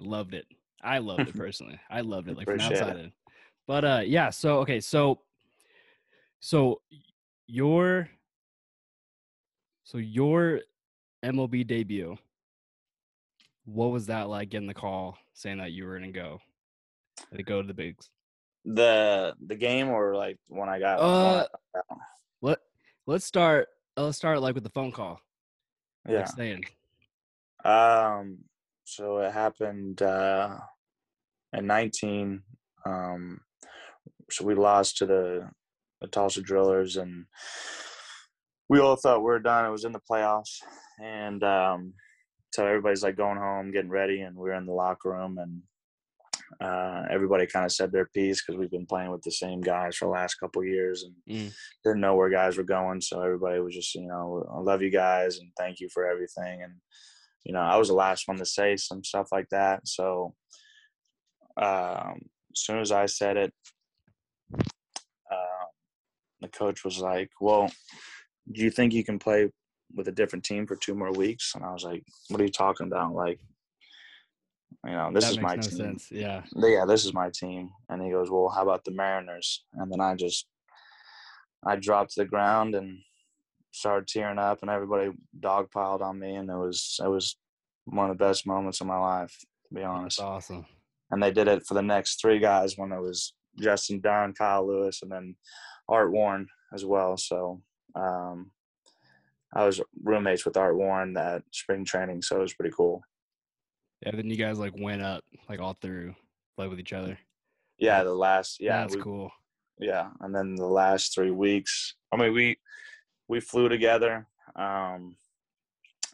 loved 0.00 0.34
it. 0.34 0.46
I 0.82 0.98
loved 0.98 1.28
it 1.28 1.36
personally. 1.36 1.78
I 1.88 2.00
loved 2.00 2.28
it 2.28 2.36
like 2.36 2.48
from 2.48 2.60
outside 2.60 2.96
in. 2.96 3.12
But 3.68 3.84
uh 3.84 4.02
yeah, 4.04 4.30
so 4.30 4.58
okay, 4.60 4.80
so 4.80 5.20
so 6.40 6.80
your 7.46 8.08
so 9.84 9.98
your 9.98 10.60
MLB 11.24 11.64
debut, 11.64 12.16
what 13.72 13.90
was 13.90 14.06
that 14.06 14.28
like 14.28 14.48
getting 14.48 14.66
the 14.66 14.74
call 14.74 15.18
saying 15.34 15.58
that 15.58 15.72
you 15.72 15.84
were 15.84 15.98
gonna 15.98 16.10
go? 16.10 16.40
To 17.34 17.42
go 17.42 17.60
to 17.60 17.68
the 17.68 17.74
bigs. 17.74 18.08
The 18.64 19.34
the 19.46 19.56
game 19.56 19.88
or 19.88 20.14
like 20.14 20.38
when 20.48 20.68
I 20.68 20.78
got 20.78 21.00
Uh? 21.00 21.46
Let 22.40 22.58
let's 23.06 23.24
start 23.24 23.68
uh, 23.96 24.04
let's 24.04 24.16
start 24.16 24.40
like 24.40 24.54
with 24.54 24.64
the 24.64 24.70
phone 24.70 24.92
call. 24.92 25.20
yeah. 26.08 26.20
Like 26.20 26.28
saying 26.28 26.64
Um, 27.64 28.38
so 28.84 29.18
it 29.18 29.32
happened 29.32 30.00
uh, 30.00 30.56
in 31.52 31.66
19. 31.66 32.42
Um, 32.86 33.40
so 34.30 34.44
we 34.44 34.54
lost 34.54 34.98
to 34.98 35.06
the 35.06 35.50
the 36.00 36.06
Tulsa 36.06 36.40
Drillers, 36.40 36.96
and 36.96 37.26
we 38.68 38.78
all 38.78 38.96
thought 38.96 39.18
we 39.18 39.24
were 39.24 39.40
done. 39.40 39.66
It 39.66 39.70
was 39.70 39.84
in 39.84 39.92
the 39.92 40.00
playoffs, 40.10 40.62
and 41.02 41.42
um, 41.42 41.92
so 42.58 42.66
everybody's 42.66 43.04
like 43.04 43.16
going 43.16 43.38
home, 43.38 43.70
getting 43.70 43.88
ready, 43.88 44.22
and 44.22 44.36
we 44.36 44.50
are 44.50 44.54
in 44.54 44.66
the 44.66 44.72
locker 44.72 45.10
room, 45.10 45.38
and 45.38 45.62
uh, 46.60 47.04
everybody 47.08 47.46
kind 47.46 47.64
of 47.64 47.70
said 47.70 47.92
their 47.92 48.06
piece 48.06 48.42
because 48.42 48.58
we've 48.58 48.72
been 48.72 48.84
playing 48.84 49.12
with 49.12 49.22
the 49.22 49.30
same 49.30 49.60
guys 49.60 49.94
for 49.94 50.06
the 50.06 50.10
last 50.10 50.34
couple 50.40 50.64
years 50.64 51.04
and 51.04 51.14
Mm. 51.32 51.54
didn't 51.84 52.00
know 52.00 52.16
where 52.16 52.28
guys 52.28 52.56
were 52.56 52.64
going. 52.64 53.00
So 53.00 53.22
everybody 53.22 53.60
was 53.60 53.76
just, 53.76 53.94
you 53.94 54.08
know, 54.08 54.44
I 54.52 54.58
love 54.58 54.82
you 54.82 54.90
guys 54.90 55.38
and 55.38 55.52
thank 55.56 55.78
you 55.78 55.88
for 55.88 56.04
everything. 56.04 56.64
And 56.64 56.72
you 57.44 57.52
know, 57.52 57.60
I 57.60 57.76
was 57.76 57.88
the 57.88 57.94
last 57.94 58.26
one 58.26 58.38
to 58.38 58.44
say 58.44 58.76
some 58.76 59.04
stuff 59.04 59.28
like 59.30 59.48
that. 59.50 59.86
So 59.86 60.34
um, 61.56 62.18
as 62.52 62.60
soon 62.60 62.80
as 62.80 62.90
I 62.90 63.06
said 63.06 63.36
it, 63.36 63.52
uh, 65.30 65.66
the 66.40 66.48
coach 66.48 66.82
was 66.84 66.98
like, 66.98 67.30
"Well, 67.40 67.70
do 68.50 68.62
you 68.62 68.70
think 68.72 68.92
you 68.92 69.04
can 69.04 69.20
play 69.20 69.52
with 69.94 70.08
a 70.08 70.12
different 70.12 70.44
team 70.44 70.66
for 70.66 70.76
two 70.76 70.94
more 70.94 71.12
weeks?" 71.12 71.52
And 71.54 71.64
I 71.64 71.72
was 71.72 71.84
like, 71.84 72.04
"What 72.28 72.40
are 72.40 72.44
you 72.44 72.50
talking 72.50 72.86
about? 72.86 73.14
Like, 73.14 73.40
you 74.84 74.92
know, 74.92 75.10
this 75.12 75.24
that 75.24 75.32
is 75.32 75.40
my 75.40 75.56
no 75.56 75.62
team. 75.62 75.76
sense. 75.76 76.08
Yeah. 76.10 76.42
Yeah, 76.56 76.84
this 76.86 77.04
is 77.04 77.14
my 77.14 77.30
team." 77.30 77.70
And 77.88 78.02
he 78.02 78.10
goes, 78.10 78.30
"Well, 78.30 78.48
how 78.48 78.62
about 78.62 78.84
the 78.84 78.92
Mariners?" 78.92 79.64
And 79.74 79.90
then 79.90 80.00
I 80.00 80.14
just, 80.14 80.46
I 81.66 81.76
dropped 81.76 82.12
to 82.14 82.20
the 82.20 82.28
ground 82.28 82.74
and 82.74 82.98
started 83.72 84.08
tearing 84.08 84.38
up, 84.38 84.62
and 84.62 84.70
everybody 84.70 85.10
dogpiled 85.38 86.00
on 86.00 86.18
me, 86.18 86.36
and 86.36 86.48
it 86.50 86.56
was 86.56 86.98
it 87.04 87.08
was 87.08 87.36
one 87.84 88.10
of 88.10 88.16
the 88.18 88.24
best 88.24 88.46
moments 88.46 88.80
of 88.80 88.86
my 88.86 88.98
life, 88.98 89.34
to 89.68 89.74
be 89.74 89.82
honest 89.82 90.18
That's 90.18 90.26
awesome. 90.26 90.66
and 91.10 91.22
they 91.22 91.30
did 91.30 91.48
it 91.48 91.64
for 91.66 91.74
the 91.74 91.82
next 91.82 92.20
three 92.20 92.38
guys 92.38 92.76
when 92.76 92.92
it 92.92 93.00
was 93.00 93.32
Justin 93.58 94.00
Dunn, 94.00 94.34
Kyle 94.34 94.66
Lewis, 94.66 95.00
and 95.02 95.10
then 95.10 95.36
Art 95.88 96.12
Warren 96.12 96.46
as 96.74 96.84
well. 96.84 97.16
So 97.16 97.62
um, 97.94 98.50
I 99.54 99.64
was 99.64 99.80
roommates 100.02 100.44
with 100.44 100.56
Art 100.56 100.76
Warren 100.76 101.14
that 101.14 101.42
spring 101.52 101.84
training, 101.84 102.22
so 102.22 102.36
it 102.36 102.42
was 102.42 102.54
pretty 102.54 102.74
cool. 102.76 103.02
Yeah. 104.04 104.12
Then 104.14 104.30
you 104.30 104.36
guys 104.36 104.58
like 104.58 104.74
went 104.78 105.02
up 105.02 105.24
like 105.48 105.60
all 105.60 105.74
through, 105.74 106.14
play 106.56 106.68
with 106.68 106.80
each 106.80 106.92
other. 106.92 107.18
Yeah, 107.78 108.02
the 108.02 108.14
last 108.14 108.58
yeah, 108.60 108.80
That's 108.80 108.96
we, 108.96 109.02
cool. 109.02 109.30
yeah, 109.78 110.08
and 110.20 110.34
then 110.34 110.56
the 110.56 110.66
last 110.66 111.14
three 111.14 111.30
weeks. 111.30 111.94
I 112.12 112.16
mean, 112.16 112.32
we 112.32 112.58
we 113.28 113.40
flew 113.40 113.68
together, 113.68 114.26
um, 114.56 115.16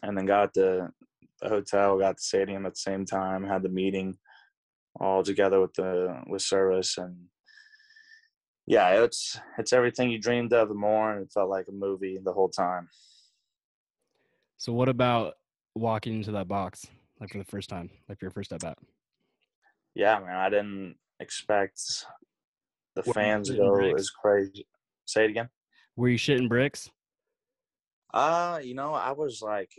and 0.03 0.17
then 0.17 0.25
got 0.25 0.53
the, 0.53 0.91
the 1.41 1.49
hotel, 1.49 1.97
got 1.97 2.17
the 2.17 2.21
stadium 2.21 2.65
at 2.65 2.73
the 2.73 2.79
same 2.79 3.05
time, 3.05 3.43
had 3.43 3.63
the 3.63 3.69
meeting 3.69 4.17
all 4.99 5.23
together 5.23 5.59
with 5.59 5.73
the 5.73 6.21
with 6.27 6.41
Servais, 6.41 6.97
and 6.97 7.15
yeah, 8.67 9.03
it's 9.03 9.39
it's 9.57 9.73
everything 9.73 10.11
you 10.11 10.19
dreamed 10.19 10.53
of 10.53 10.69
and 10.69 10.79
more, 10.79 11.13
and 11.13 11.23
it 11.23 11.31
felt 11.33 11.49
like 11.49 11.67
a 11.67 11.73
movie 11.73 12.19
the 12.23 12.33
whole 12.33 12.49
time. 12.49 12.87
So 14.57 14.73
what 14.73 14.89
about 14.89 15.33
walking 15.75 16.15
into 16.15 16.31
that 16.31 16.47
box 16.47 16.85
like 17.19 17.31
for 17.31 17.37
the 17.37 17.45
first 17.45 17.69
time, 17.69 17.89
like 18.09 18.19
for 18.19 18.25
your 18.25 18.31
first 18.31 18.51
at 18.53 18.61
bat? 18.61 18.77
Yeah, 19.93 20.19
man, 20.19 20.35
I 20.35 20.49
didn't 20.49 20.95
expect 21.19 21.79
the 22.95 23.03
Were 23.05 23.13
fans 23.13 23.49
to 23.49 23.57
go 23.57 23.95
as 23.95 24.09
crazy. 24.09 24.67
Say 25.05 25.25
it 25.25 25.31
again. 25.31 25.49
Were 25.95 26.09
you 26.09 26.17
shitting 26.17 26.49
bricks? 26.49 26.89
Uh, 28.13 28.59
you 28.63 28.73
know, 28.75 28.93
I 28.93 29.11
was 29.11 29.41
like, 29.41 29.71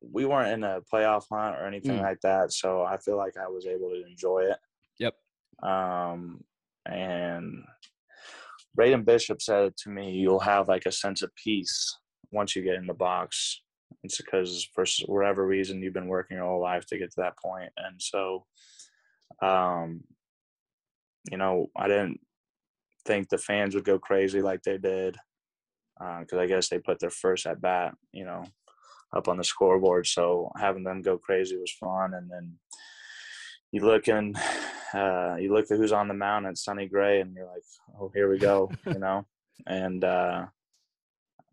we 0.00 0.24
weren't 0.24 0.52
in 0.52 0.64
a 0.64 0.80
playoff 0.92 1.24
hunt 1.30 1.56
or 1.56 1.66
anything 1.66 1.98
Mm. 1.98 2.02
like 2.02 2.20
that, 2.22 2.52
so 2.52 2.82
I 2.82 2.96
feel 2.96 3.16
like 3.16 3.36
I 3.36 3.46
was 3.48 3.66
able 3.66 3.90
to 3.90 4.04
enjoy 4.04 4.40
it. 4.50 4.58
Yep. 4.98 5.14
Um, 5.62 6.44
and 6.86 7.64
Braden 8.74 9.04
Bishop 9.04 9.40
said 9.40 9.76
to 9.78 9.90
me, 9.90 10.10
"You'll 10.12 10.40
have 10.40 10.66
like 10.68 10.86
a 10.86 10.92
sense 10.92 11.22
of 11.22 11.32
peace 11.36 11.96
once 12.32 12.56
you 12.56 12.62
get 12.62 12.74
in 12.74 12.86
the 12.88 12.94
box." 12.94 13.62
It's 14.04 14.18
because 14.18 14.68
for 14.74 14.84
whatever 15.06 15.46
reason 15.46 15.82
you've 15.82 15.94
been 15.94 16.08
working 16.08 16.36
your 16.36 16.46
whole 16.46 16.60
life 16.60 16.86
to 16.86 16.98
get 16.98 17.10
to 17.12 17.20
that 17.22 17.38
point, 17.38 17.72
and 17.76 18.00
so, 18.00 18.44
um, 19.42 20.04
you 21.30 21.38
know, 21.38 21.68
I 21.76 21.88
didn't 21.88 22.20
think 23.06 23.28
the 23.28 23.38
fans 23.38 23.74
would 23.74 23.84
go 23.84 23.98
crazy 23.98 24.40
like 24.40 24.62
they 24.62 24.78
did 24.78 25.16
because 25.98 26.38
I 26.38 26.46
guess 26.46 26.68
they 26.68 26.78
put 26.78 26.98
their 26.98 27.10
first 27.10 27.46
at 27.46 27.60
bat, 27.60 27.94
you 28.12 28.24
know, 28.24 28.44
up 29.14 29.28
on 29.28 29.36
the 29.36 29.44
scoreboard. 29.44 30.06
So 30.06 30.50
having 30.58 30.84
them 30.84 31.02
go 31.02 31.18
crazy 31.18 31.56
was 31.56 31.72
fun. 31.72 32.14
And 32.14 32.30
then 32.30 32.58
you 33.72 33.84
look 33.84 34.08
and 34.08 34.36
uh, 34.94 35.36
you 35.36 35.52
look 35.52 35.70
at 35.70 35.78
who's 35.78 35.92
on 35.92 36.08
the 36.08 36.14
mound 36.14 36.46
at 36.46 36.58
Sonny 36.58 36.86
Gray, 36.86 37.20
and 37.20 37.34
you're 37.34 37.46
like, 37.46 37.62
oh, 38.00 38.10
here 38.14 38.30
we 38.30 38.38
go, 38.38 38.70
you 38.86 38.98
know. 38.98 39.26
And 39.66 40.04
uh, 40.04 40.46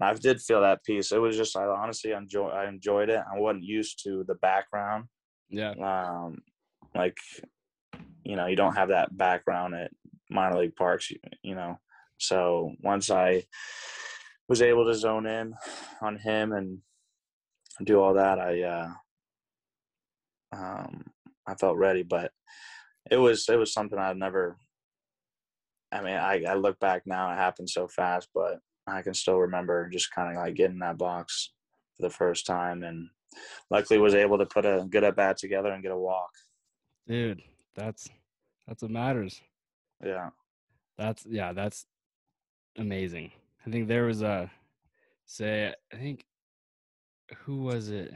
I 0.01 0.13
did 0.13 0.41
feel 0.41 0.61
that 0.61 0.83
piece. 0.83 1.11
It 1.11 1.19
was 1.19 1.37
just 1.37 1.55
I 1.55 1.65
honestly 1.65 2.11
enjoy 2.11 2.49
I 2.49 2.67
enjoyed 2.67 3.09
it. 3.09 3.19
I 3.19 3.39
wasn't 3.39 3.63
used 3.63 4.03
to 4.03 4.23
the 4.27 4.35
background, 4.35 5.05
Yeah. 5.49 5.71
um, 5.71 6.39
like 6.95 7.17
you 8.23 8.35
know 8.35 8.47
you 8.47 8.55
don't 8.55 8.75
have 8.75 8.89
that 8.89 9.15
background 9.15 9.75
at 9.75 9.91
minor 10.29 10.59
league 10.59 10.75
parks, 10.75 11.11
you, 11.11 11.17
you 11.43 11.55
know. 11.55 11.77
So 12.17 12.73
once 12.81 13.09
I 13.11 13.43
was 14.47 14.61
able 14.61 14.85
to 14.85 14.93
zone 14.93 15.25
in 15.25 15.53
on 16.01 16.17
him 16.17 16.51
and 16.51 16.79
do 17.83 17.99
all 17.99 18.13
that, 18.15 18.39
I 18.39 18.61
uh, 18.63 18.89
um, 20.53 21.05
I 21.47 21.55
felt 21.55 21.77
ready. 21.77 22.03
But 22.03 22.31
it 23.09 23.17
was 23.17 23.47
it 23.49 23.57
was 23.57 23.73
something 23.73 23.97
I'd 23.99 24.17
never. 24.17 24.57
I 25.91 26.01
mean, 26.01 26.15
I, 26.15 26.43
I 26.47 26.53
look 26.55 26.79
back 26.79 27.03
now; 27.05 27.31
it 27.31 27.35
happened 27.35 27.69
so 27.69 27.87
fast, 27.87 28.29
but 28.33 28.59
I 28.91 29.01
can 29.01 29.13
still 29.13 29.37
remember 29.37 29.89
just 29.89 30.13
kind 30.13 30.29
of 30.29 30.43
like 30.43 30.55
getting 30.55 30.79
that 30.79 30.97
box 30.97 31.51
for 31.95 32.03
the 32.03 32.09
first 32.09 32.45
time, 32.45 32.83
and 32.83 33.09
luckily 33.69 33.99
was 33.99 34.15
able 34.15 34.37
to 34.37 34.45
put 34.45 34.65
a 34.65 34.85
good 34.89 35.03
at 35.03 35.15
bat 35.15 35.37
together 35.37 35.71
and 35.71 35.83
get 35.83 35.91
a 35.91 35.97
walk. 35.97 36.31
Dude, 37.07 37.41
that's 37.75 38.09
that's 38.67 38.81
what 38.81 38.91
matters. 38.91 39.41
Yeah, 40.03 40.29
That's 40.97 41.25
yeah, 41.29 41.53
that's 41.53 41.85
amazing. 42.77 43.31
I 43.65 43.69
think 43.69 43.87
there 43.87 44.05
was 44.05 44.21
a 44.21 44.49
say 45.25 45.73
I 45.93 45.95
think 45.95 46.25
who 47.45 47.63
was 47.63 47.89
it? 47.89 48.13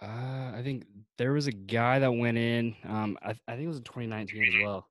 Uh, 0.00 0.52
I 0.54 0.60
think 0.62 0.84
there 1.16 1.32
was 1.32 1.48
a 1.48 1.52
guy 1.52 1.98
that 1.98 2.12
went 2.12 2.38
in. 2.38 2.76
Um, 2.84 3.18
I, 3.22 3.30
I 3.48 3.52
think 3.52 3.64
it 3.64 3.68
was 3.68 3.78
in 3.78 3.84
2019 3.84 4.42
as 4.44 4.62
well. 4.62 4.86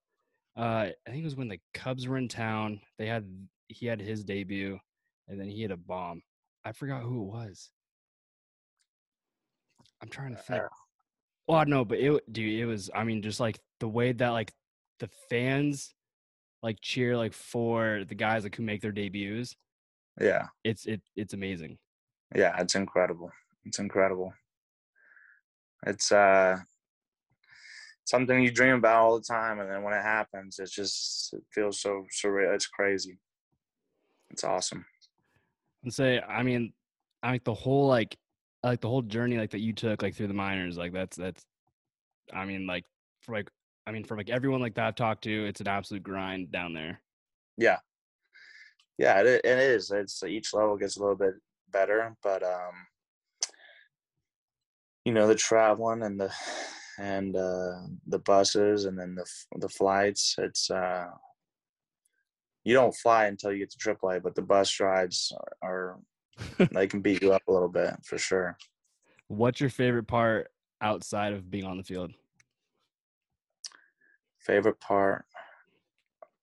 Uh, 0.58 0.90
I 1.06 1.10
think 1.10 1.22
it 1.22 1.26
was 1.26 1.36
when 1.36 1.50
the 1.50 1.60
Cubs 1.74 2.08
were 2.08 2.18
in 2.18 2.28
town. 2.28 2.82
They 2.98 3.06
had 3.06 3.26
he 3.68 3.86
had 3.86 4.00
his 4.02 4.24
debut, 4.24 4.80
and 5.28 5.40
then 5.40 5.48
he 5.48 5.62
had 5.62 5.72
a 5.72 5.78
bomb. 5.78 6.22
I 6.66 6.72
forgot 6.72 7.04
who 7.04 7.22
it 7.22 7.26
was. 7.34 7.70
I'm 10.02 10.10
trying 10.10 10.36
to 10.36 10.42
think. 10.42 10.64
Uh, 10.64 10.68
Well, 11.48 11.66
no, 11.66 11.86
but 11.86 12.00
it, 12.00 12.34
dude, 12.34 12.60
it 12.60 12.66
was. 12.66 12.90
I 12.94 13.04
mean, 13.04 13.22
just 13.22 13.40
like 13.40 13.60
the 13.80 13.88
way 13.88 14.12
that 14.14 14.30
like 14.30 14.52
the 15.00 15.10
fans 15.30 15.94
like 16.64 16.78
cheer 16.82 17.16
like 17.16 17.34
for 17.34 18.04
the 18.08 18.16
guys 18.16 18.44
like 18.44 18.56
who 18.56 18.64
make 18.64 18.82
their 18.82 18.92
debuts. 18.92 19.56
yeah, 20.20 20.48
It's 20.64 20.86
it 20.88 21.02
it's 21.16 21.34
amazing. 21.34 21.78
yeah. 22.36 22.60
It's 22.60 22.74
incredible. 22.76 23.32
It's 23.66 23.78
incredible. 23.80 24.34
It's 25.86 26.12
uh 26.12 26.58
something 28.08 28.42
you 28.42 28.50
dream 28.50 28.76
about 28.76 29.04
all 29.04 29.20
the 29.20 29.24
time, 29.24 29.60
and 29.60 29.70
then 29.70 29.84
when 29.84 29.94
it 29.94 30.02
happens, 30.02 30.60
it's 30.60 30.72
just 30.72 31.34
it 31.34 31.44
feels 31.54 31.82
so 31.82 32.06
surreal. 32.12 32.56
It's 32.56 32.68
crazy. 32.68 33.20
It's 34.32 34.44
awesome. 34.44 34.86
And 35.84 35.94
say, 35.94 36.22
I 36.22 36.42
mean, 36.42 36.74
I 37.22 37.32
like 37.32 37.44
the 37.44 37.54
whole 37.54 37.88
like 37.88 38.18
like 38.64 38.82
the 38.82 38.90
whole 38.90 39.02
journey 39.02 39.38
like 39.38 39.52
that 39.52 39.60
you 39.60 39.74
took 39.74 40.02
like 40.02 40.16
through 40.16 40.28
the 40.28 40.34
minors. 40.34 40.78
Like 40.78 40.94
that's 40.94 41.18
that's. 41.18 41.46
I 42.34 42.46
mean, 42.46 42.66
like 42.66 42.86
for 43.22 43.34
like 43.34 43.50
I 43.86 43.92
mean 43.92 44.06
for 44.06 44.18
like 44.18 44.30
everyone 44.30 44.62
like 44.62 44.76
that 44.76 44.88
I've 44.88 44.96
talked 44.96 45.24
to, 45.26 45.46
it's 45.46 45.62
an 45.62 45.68
absolute 45.68 46.04
grind 46.04 46.52
down 46.52 46.74
there. 46.74 47.02
Yeah, 47.58 47.78
yeah. 48.98 49.20
It, 49.20 49.42
it 49.44 49.60
is. 49.60 49.92
It's 49.92 50.24
each 50.24 50.54
level 50.54 50.78
gets 50.78 50.96
a 50.96 51.02
little 51.02 51.16
bit 51.16 51.36
better, 51.72 52.16
but 52.24 52.44
um, 52.44 52.74
you 55.04 55.14
know, 55.14 55.28
the 55.28 55.36
traveling 55.36 56.04
and 56.04 56.20
the 56.20 56.34
and 56.98 57.36
uh, 57.36 57.82
the 58.08 58.20
buses 58.20 58.86
and 58.86 58.98
then 58.98 59.16
the 59.16 59.26
the 59.58 59.70
flights. 59.70 60.36
It's 60.38 60.70
uh, 60.70 61.08
you 62.64 62.74
don't 62.74 62.96
fly 62.96 63.26
until 63.26 63.52
you 63.52 63.60
get 63.60 63.72
to 63.72 63.78
AAA, 63.78 64.22
but 64.24 64.36
the 64.36 64.42
bus 64.42 64.80
rides 64.80 65.32
are, 65.62 65.98
are 66.60 66.68
they 66.72 66.88
can 66.88 67.02
beat 67.02 67.22
you 67.22 67.34
up 67.34 67.44
a 67.48 67.52
little 67.52 67.70
bit 67.70 67.94
for 68.04 68.18
sure. 68.18 68.58
What's 69.28 69.60
your 69.60 69.70
favorite 69.70 70.08
part 70.08 70.52
outside 70.82 71.34
of 71.34 71.50
being 71.50 71.66
on 71.66 71.78
the 71.78 71.84
field? 71.84 72.12
Favorite 74.40 74.80
part. 74.80 75.26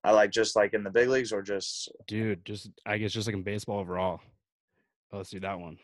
I 0.03 0.11
like 0.11 0.31
just 0.31 0.55
like 0.55 0.75
in 0.75 0.85
the 0.85 0.91
big 0.91 1.09
leagues 1.09 1.33
or 1.33 1.41
just 1.41 1.91
Dude, 2.07 2.45
just 2.45 2.71
I 2.85 2.99
guess 2.99 3.13
just 3.13 3.27
like 3.27 3.35
in 3.35 3.43
baseball 3.43 3.81
overall. 3.81 4.21
Oh, 5.13 5.19
let's 5.19 5.31
do 5.31 5.41
that 5.41 5.59
one. 5.59 5.79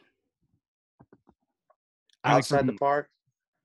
I 2.22 2.34
think 2.34 2.46
for 2.46 2.56
outside 2.56 2.66
the 2.66 2.74
park. 2.74 3.08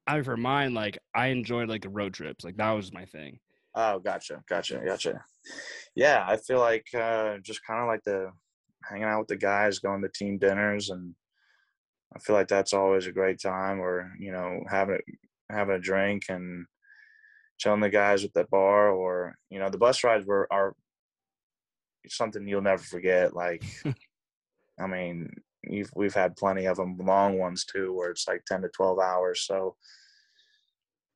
I 0.07 0.21
for 0.21 0.37
mine, 0.37 0.73
like 0.73 0.97
I 1.13 1.27
enjoyed 1.27 1.69
like 1.69 1.81
the 1.81 1.89
road 1.89 2.13
trips. 2.13 2.43
Like 2.45 2.57
that 2.57 2.71
was 2.71 2.93
my 2.93 3.05
thing. 3.05 3.39
Oh, 3.75 3.99
gotcha, 3.99 4.41
gotcha, 4.47 4.81
gotcha. 4.85 5.21
Yeah, 5.95 6.23
I 6.25 6.37
feel 6.37 6.59
like 6.59 6.85
uh, 6.93 7.37
just 7.43 7.65
kind 7.65 7.81
of 7.81 7.87
like 7.87 8.03
the 8.05 8.31
hanging 8.89 9.05
out 9.05 9.19
with 9.19 9.27
the 9.27 9.37
guys, 9.37 9.79
going 9.79 10.01
to 10.01 10.09
team 10.09 10.37
dinners, 10.37 10.89
and 10.89 11.13
I 12.15 12.19
feel 12.19 12.35
like 12.35 12.47
that's 12.47 12.73
always 12.73 13.07
a 13.07 13.11
great 13.11 13.41
time. 13.41 13.79
Or 13.79 14.11
you 14.19 14.31
know, 14.31 14.61
having 14.69 14.99
having 15.51 15.75
a 15.75 15.79
drink 15.79 16.23
and 16.29 16.65
chilling 17.57 17.81
the 17.81 17.89
guys 17.89 18.23
at 18.23 18.33
the 18.33 18.45
bar, 18.45 18.89
or 18.89 19.35
you 19.49 19.59
know, 19.59 19.69
the 19.69 19.77
bus 19.77 20.03
rides 20.03 20.25
were 20.25 20.47
are 20.51 20.73
something 22.07 22.47
you'll 22.47 22.61
never 22.61 22.83
forget. 22.83 23.35
Like, 23.35 23.63
I 24.79 24.87
mean, 24.87 25.31
you've, 25.69 25.89
we've 25.95 26.13
had 26.13 26.35
plenty 26.35 26.65
of 26.65 26.77
them, 26.77 26.97
long 26.97 27.37
ones 27.37 27.65
too, 27.65 27.93
where 27.93 28.11
it's 28.11 28.27
like 28.27 28.43
ten 28.45 28.61
to 28.61 28.69
twelve 28.69 28.99
hours. 28.99 29.45
So 29.45 29.75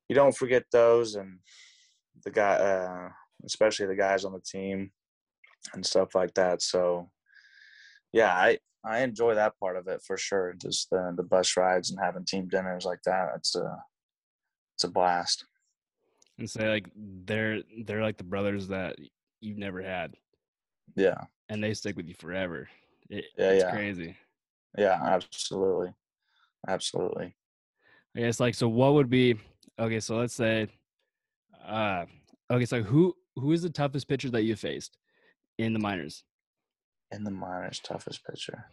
you 0.08 0.16
don't 0.16 0.36
forget 0.36 0.64
those, 0.72 1.16
and 1.16 1.40
the 2.24 2.32
guy, 2.32 2.56
uh, 2.56 3.10
especially 3.46 3.88
the 3.88 3.96
guys 3.96 4.26
on 4.26 4.34
the 4.34 4.42
team 4.42 4.92
and 5.74 5.86
stuff 5.86 6.16
like 6.16 6.34
that. 6.36 6.62
So 6.62 7.10
yeah, 8.12 8.34
I 8.34 8.60
I 8.84 9.00
enjoy 9.00 9.36
that 9.36 9.60
part 9.60 9.78
of 9.78 9.88
it 9.88 10.02
for 10.06 10.18
sure. 10.18 10.54
Just 10.62 10.90
the 10.90 11.14
the 11.16 11.24
bus 11.24 11.58
rides 11.58 11.92
and 11.92 12.00
having 12.00 12.26
team 12.26 12.48
dinners 12.48 12.86
like 12.86 13.02
that. 13.06 13.30
It's 13.36 13.56
a 13.56 13.78
it's 14.76 14.84
a 14.86 14.90
blast. 14.90 15.46
And 16.38 16.50
say 16.50 16.70
like 16.70 16.90
they're 16.96 17.62
they're 17.86 18.02
like 18.02 18.18
the 18.18 18.24
brothers 18.24 18.70
that 18.70 18.96
you've 19.42 19.58
never 19.58 19.82
had. 19.82 20.16
Yeah. 20.96 21.22
And 21.50 21.64
they 21.64 21.74
stick 21.74 21.98
with 21.98 22.08
you 22.08 22.16
forever. 22.16 22.70
It, 23.10 23.26
yeah, 23.38 23.50
it's 23.52 23.64
yeah. 23.64 23.72
crazy. 23.72 24.16
Yeah, 24.78 25.00
absolutely. 25.02 25.94
Absolutely. 26.68 27.36
I 28.16 28.20
guess 28.20 28.40
like 28.40 28.56
so 28.56 28.68
what 28.68 28.94
would 28.94 29.10
be 29.10 29.36
okay, 29.80 30.00
so 30.00 30.18
let's 30.18 30.34
say 30.34 30.68
uh 31.68 32.06
okay, 32.52 32.66
so 32.66 32.82
who 32.82 33.16
who 33.36 33.52
is 33.52 33.62
the 33.62 33.70
toughest 33.70 34.08
pitcher 34.08 34.30
that 34.32 34.44
you 34.44 34.56
faced 34.56 34.98
in 35.58 35.74
the 35.74 35.80
minors? 35.80 36.24
In 37.12 37.24
the 37.24 37.32
minors, 37.32 37.80
toughest 37.80 38.24
pitcher. 38.26 38.66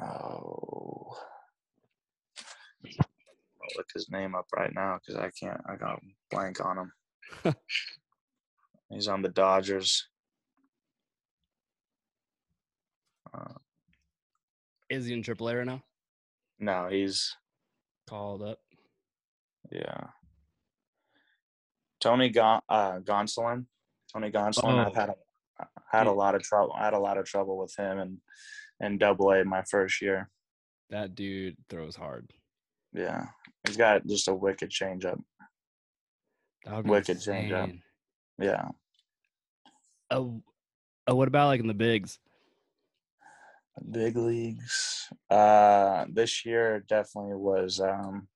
Oh. 0.00 1.16
I'll 2.86 3.76
look 3.76 3.86
his 3.94 4.10
name 4.10 4.34
up 4.34 4.46
right 4.54 4.72
now 4.74 4.98
because 4.98 5.20
I 5.20 5.30
can't 5.30 5.60
I 5.66 5.76
got 5.76 6.00
blank 6.30 6.64
on 6.64 6.78
him. 6.78 7.54
He's 8.90 9.08
on 9.08 9.22
the 9.22 9.30
Dodgers. 9.30 10.06
Uh, 13.32 13.54
Is 14.94 15.06
he 15.06 15.12
in 15.14 15.22
AAA 15.22 15.56
right 15.58 15.66
now? 15.66 15.82
no, 16.58 16.88
he's 16.88 17.36
Called 18.08 18.42
up. 18.42 18.58
yeah. 19.70 20.08
Tony 22.00 22.28
Gon- 22.28 22.60
uh, 22.68 22.98
Gonsolin. 23.00 23.64
Tony 24.12 24.30
Gonsolin. 24.30 24.78
I've 24.86 24.92
Oh. 24.92 24.94
had 25.00 25.08
a, 25.10 25.14
had 25.90 26.06
a 26.06 26.12
lot 26.12 26.34
of 26.34 26.42
trouble. 26.42 26.72
I 26.74 26.84
had 26.84 26.92
a 26.92 26.98
lot 26.98 27.16
of 27.18 27.24
trouble 27.24 27.56
with 27.58 27.74
him 27.76 27.98
and 27.98 28.20
and 28.80 28.98
Double 29.00 29.30
A 29.32 29.44
my 29.44 29.62
first 29.62 30.02
year. 30.02 30.28
That 30.90 31.14
dude 31.14 31.56
throws 31.70 31.96
hard. 31.96 32.30
Yeah, 32.92 33.28
he's 33.66 33.76
got 33.76 34.06
just 34.06 34.28
a 34.28 34.34
wicked 34.34 34.70
changeup. 34.70 35.20
Wicked 36.66 37.18
changeup. 37.18 37.80
Yeah, 38.38 38.68
Uh, 40.10 40.24
uh, 41.08 41.14
what 41.16 41.28
about 41.28 41.46
like 41.48 41.60
in 41.60 41.66
the 41.68 41.74
bigs? 41.74 42.18
Big 43.90 44.16
leagues. 44.16 45.08
Uh, 45.30 46.04
this 46.08 46.44
year 46.46 46.84
definitely 46.88 47.34
was. 47.34 47.80
Um, 47.80 48.28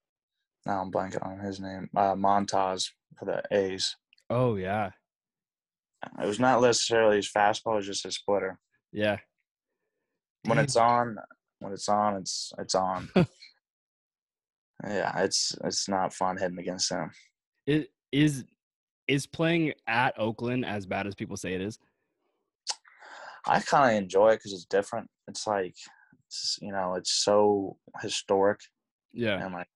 now 0.67 0.83
I'm 0.83 0.91
blanking 0.91 1.25
on 1.25 1.39
his 1.39 1.61
name. 1.61 1.89
Uh, 1.97 2.15
Montas 2.15 2.91
for 3.19 3.25
the 3.25 3.43
A's. 3.53 3.97
Oh 4.31 4.57
yeah, 4.57 4.91
It 6.21 6.27
was 6.27 6.39
not 6.41 6.61
necessarily 6.61 7.17
his 7.17 7.31
fastball; 7.31 7.73
it 7.75 7.77
was 7.77 7.87
just 7.87 8.05
his 8.05 8.17
splitter. 8.17 8.59
yeah. 8.93 9.19
When 10.45 10.57
Damn. 10.57 10.65
it's 10.65 10.77
on, 10.77 11.17
when 11.61 11.73
it's 11.73 11.89
on, 11.89 12.17
it's 12.17 12.53
it's 12.59 12.75
on. 12.75 13.09
yeah, 14.85 15.19
it's 15.23 15.57
it's 15.65 15.89
not 15.89 16.13
fun 16.15 16.37
hitting 16.37 16.59
against 16.59 16.91
him. 16.91 17.11
It 17.67 17.91
is 18.13 18.45
is 19.07 19.27
playing 19.27 19.73
at 19.87 20.19
Oakland 20.19 20.65
as 20.67 20.85
bad 20.87 21.07
as 21.07 21.15
people 21.15 21.37
say 21.37 21.55
it 21.55 21.61
is. 21.61 21.79
I 23.49 23.61
kind 23.61 23.97
of 23.97 24.03
enjoy 24.03 24.31
it 24.31 24.37
because 24.37 24.53
it's 24.53 24.65
different. 24.67 25.09
It's 25.27 25.47
like, 25.47 25.75
it's, 26.29 26.59
you 26.61 26.73
know, 26.73 26.95
it's 26.95 27.13
so 27.13 27.79
historic 28.01 28.61
Yeah, 29.13 29.43
and 29.43 29.55
like, 29.55 29.69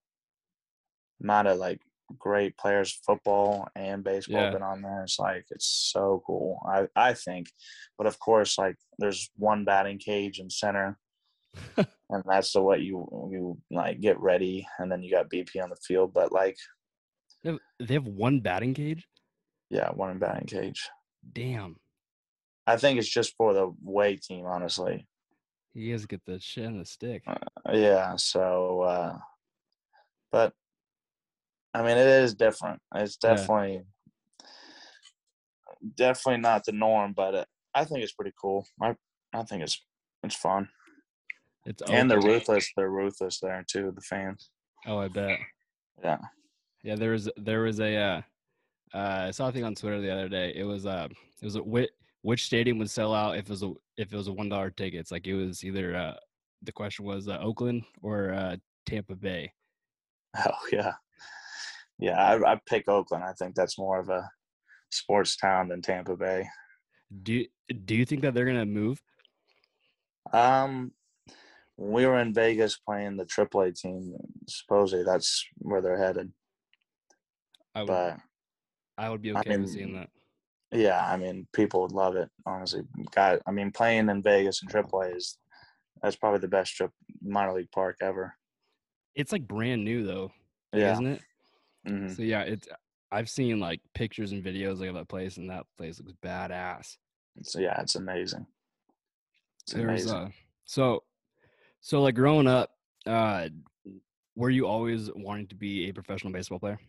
not 1.21 1.47
a 1.47 1.55
like 1.55 1.81
great 2.19 2.57
players 2.59 2.93
football 3.07 3.69
and 3.75 4.05
baseball 4.05 4.43
Yeah. 4.45 4.51
been 4.53 4.63
on 4.63 4.83
there. 4.83 5.03
It's 5.03 5.19
like 5.19 5.47
it's 5.51 5.67
so 5.93 6.23
cool. 6.27 6.59
I 6.67 6.89
I 6.97 7.15
think, 7.15 7.49
but 7.97 8.07
of 8.07 8.19
course, 8.19 8.59
like 8.59 8.77
there's 8.99 9.31
one 9.37 9.65
batting 9.65 9.99
cage 9.99 10.39
in 10.39 10.51
center, 10.51 10.99
and 11.77 12.23
that's 12.27 12.53
the 12.53 12.63
way 12.63 12.79
you 12.81 13.09
you 13.33 13.59
like 13.71 14.01
get 14.01 14.19
ready, 14.21 14.67
and 14.79 14.91
then 14.91 15.03
you 15.03 15.11
got 15.11 15.31
BP 15.31 15.63
on 15.63 15.71
the 15.71 15.77
field. 15.77 16.13
But 16.13 16.33
like, 16.33 16.57
they 17.43 17.51
have, 17.51 17.59
they 17.81 17.95
have 17.95 18.07
one 18.07 18.41
batting 18.41 18.75
cage. 18.75 19.07
yeah, 19.71 19.91
one 19.91 20.19
batting 20.19 20.47
cage. 20.47 20.91
Damn, 21.33 21.77
I 22.67 22.77
think 22.77 22.99
it's 22.99 23.09
just 23.09 23.35
for 23.37 23.53
the 23.55 23.73
way 23.83 24.17
team, 24.17 24.47
honestly. 24.47 25.07
you 25.75 25.93
guys 25.93 26.07
get 26.07 26.25
the 26.25 26.39
shit 26.39 26.65
and 26.65 26.81
the 26.81 26.85
stick. 26.85 27.23
Yeah, 27.73 28.17
so 28.17 28.83
uh 28.83 29.19
but 30.31 30.53
I 31.75 31.83
mean 31.83 31.97
it 31.99 32.07
is 32.07 32.35
different. 32.35 32.81
It's 32.95 33.19
Yeah. 33.23 33.35
definitely 33.35 33.83
definitely 35.97 36.41
not 36.41 36.65
the 36.65 36.73
norm, 36.73 37.13
but 37.15 37.35
it, 37.35 37.49
I 37.75 37.85
think 37.85 38.01
it's 38.03 38.13
pretty 38.13 38.35
cool. 38.41 38.67
I 38.81 38.95
I 39.35 39.43
think 39.43 39.63
it's 39.63 39.83
it's 40.23 40.37
fun. 40.37 40.69
It's 41.65 41.83
And 41.91 42.11
they're 42.11 42.21
ruthless. 42.21 42.71
They're 42.77 42.91
ruthless 42.91 43.39
there 43.41 43.65
too, 43.69 43.93
the 43.95 44.01
fans. 44.03 44.51
Oh, 44.87 44.99
I 44.99 45.09
bet. 45.09 45.39
Yeah. 46.03 46.19
Yeah, 46.83 46.97
there 46.97 47.13
was 47.13 47.31
there 47.37 47.61
was 47.63 47.81
a 47.81 47.97
uh, 47.97 48.23
uh, 48.95 49.25
I 49.29 49.31
saw 49.31 49.49
a 49.49 49.53
thing 49.53 49.65
on 49.65 49.75
Twitter 49.75 50.01
the 50.01 50.13
other 50.13 50.29
day. 50.29 50.53
It 50.55 50.65
was 50.65 50.85
uh 50.87 51.09
it 51.41 51.45
was 51.45 51.57
a 51.57 51.63
which 51.63 51.91
which 52.23 52.45
stadium 52.45 52.79
would 52.79 52.91
sell 52.91 53.15
out 53.15 53.37
if 53.37 53.45
it 53.45 53.51
was 53.51 53.63
a 53.63 53.73
if 53.97 54.13
it 54.13 54.17
was 54.17 54.29
a 54.29 54.33
one 54.33 54.49
dollar 54.49 54.71
tickets. 54.71 55.11
Like 55.11 55.27
it 55.27 55.35
was 55.35 55.65
either 55.65 55.95
uh 55.95 56.15
the 56.63 56.73
question 56.73 57.05
was 57.05 57.29
uh, 57.29 57.39
Oakland 57.41 57.83
or 58.03 58.33
uh, 58.33 58.57
Tampa 58.87 59.17
Bay. 59.17 59.53
Oh 60.39 60.67
yeah. 60.73 60.95
Yeah, 61.99 62.23
I 62.23 62.53
I 62.53 62.61
pick 62.67 62.89
Oakland. 62.89 63.23
I 63.25 63.33
think 63.35 63.55
that's 63.55 63.79
more 63.79 63.99
of 63.99 64.09
a 64.09 64.29
sports 64.91 65.37
town 65.37 65.69
than 65.69 65.83
Tampa 65.83 66.17
Bay. 66.17 66.49
Do 67.23 67.45
do 67.85 67.95
you 67.95 68.07
think 68.07 68.23
that 68.23 68.33
they're 68.33 68.47
gonna 68.47 68.65
move? 68.65 69.03
Um 70.33 70.93
we 71.77 72.07
were 72.07 72.19
in 72.21 72.33
Vegas 72.33 72.79
playing 72.79 73.17
the 73.17 73.25
AAA 73.25 73.79
team. 73.79 74.15
Supposedly 74.49 75.05
that's 75.05 75.45
where 75.59 75.83
they're 75.83 75.99
headed. 75.99 76.33
I 77.75 77.81
would 77.81 77.89
But 77.89 78.17
I 78.97 79.11
would 79.11 79.23
be 79.23 79.35
I 79.35 79.41
okay 79.41 79.57
with 79.57 79.71
seeing 79.71 79.95
that. 79.95 80.11
Yeah, 80.73 81.05
I 81.07 81.17
mean, 81.19 81.47
people 81.53 81.83
would 81.83 81.93
love 81.93 82.17
it. 82.17 82.31
Honestly, 82.47 82.83
guy. 83.15 83.39
I 83.47 83.51
mean, 83.51 83.73
playing 83.73 84.09
in 84.09 84.23
Vegas 84.23 84.63
and 84.63 84.71
AAA 84.71 85.17
is 85.17 85.39
that's 86.03 86.17
probably 86.17 86.41
the 86.41 86.49
best 86.49 86.75
trip 86.75 86.91
minor 87.23 87.53
league 87.53 87.71
park 87.71 87.99
ever. 88.01 88.35
It's 89.15 89.33
like 89.33 89.47
brand 89.47 89.85
new 89.85 90.05
though, 90.05 90.33
Yeah. 90.73 90.93
isn't 90.93 91.07
it? 91.07 91.23
hmm 91.87 92.09
So 92.09 92.23
yeah, 92.23 92.43
it's 92.43 92.69
I've 93.11 93.29
seen 93.29 93.61
like 93.61 93.81
pictures 93.95 94.33
and 94.33 94.43
videos 94.43 94.81
like 94.81 94.89
of 94.89 94.95
that 94.95 95.09
place, 95.09 95.37
and 95.37 95.51
that 95.51 95.67
place 95.77 96.01
looks 96.01 96.15
badass. 96.25 96.97
So 97.43 97.61
yeah, 97.61 97.81
it's 97.83 97.95
amazing. 97.95 98.47
It's 99.65 99.75
There's 99.75 99.89
amazing. 99.91 100.15
uh 100.15 100.31
so 100.65 101.05
so 101.83 102.01
like 102.03 102.15
growing 102.15 102.47
up, 102.47 102.71
uh 103.07 103.49
were 104.35 104.51
you 104.51 104.67
always 104.67 105.11
wanting 105.15 105.49
to 105.49 105.55
be 105.55 105.89
a 105.89 105.93
professional 105.93 106.33
baseball 106.33 106.59
player? 106.59 106.81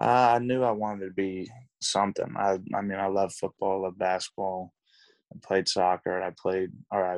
Uh, 0.00 0.34
I 0.34 0.38
knew 0.38 0.62
I 0.62 0.72
wanted 0.72 1.06
to 1.06 1.12
be 1.12 1.50
something. 1.80 2.34
I 2.36 2.58
I 2.74 2.80
mean, 2.82 2.98
I 2.98 3.06
love 3.06 3.32
football, 3.32 3.80
I 3.80 3.86
love 3.86 3.98
basketball. 3.98 4.72
I 5.32 5.38
played 5.46 5.68
soccer. 5.68 6.22
I 6.22 6.30
played, 6.30 6.70
or 6.90 7.04
I 7.04 7.16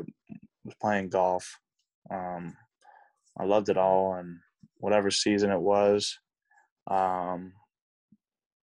was 0.64 0.74
playing 0.80 1.08
golf. 1.08 1.58
Um, 2.10 2.56
I 3.38 3.44
loved 3.44 3.68
it 3.68 3.76
all, 3.76 4.14
and 4.14 4.38
whatever 4.76 5.10
season 5.10 5.50
it 5.50 5.60
was, 5.60 6.18
um, 6.88 7.52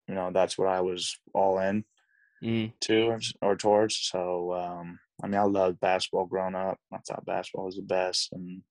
you 0.07 0.15
know, 0.15 0.31
that's 0.31 0.57
what 0.57 0.67
I 0.67 0.81
was 0.81 1.17
all 1.33 1.59
in. 1.59 1.83
Mm, 2.43 2.73
to 2.81 3.03
or, 3.03 3.19
or 3.41 3.55
towards. 3.55 3.97
So 3.97 4.53
um, 4.53 4.99
I 5.23 5.27
mean, 5.27 5.39
I 5.39 5.43
loved 5.43 5.79
basketball 5.79 6.25
growing 6.25 6.55
up. 6.55 6.79
I 6.91 6.97
thought 6.97 7.25
basketball 7.25 7.65
was 7.65 7.75
the 7.75 7.83
best, 7.83 8.29
and 8.31 8.63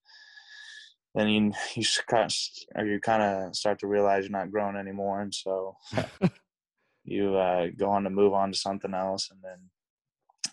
then 1.14 1.28
you 1.28 1.52
you 1.76 1.84
kind 2.06 2.24
of, 2.24 2.34
or 2.76 2.86
you 2.86 3.00
kind 3.00 3.22
of 3.22 3.56
start 3.56 3.78
to 3.80 3.86
realize 3.86 4.24
you're 4.24 4.32
not 4.38 4.50
growing 4.50 4.76
anymore, 4.76 5.20
and 5.20 5.34
so 5.34 5.76
you 7.04 7.36
uh, 7.36 7.68
go 7.76 7.90
on 7.90 8.04
to 8.04 8.10
move 8.10 8.32
on 8.34 8.52
to 8.52 8.58
something 8.58 8.94
else. 8.94 9.30
And 9.30 9.40
then 9.42 9.70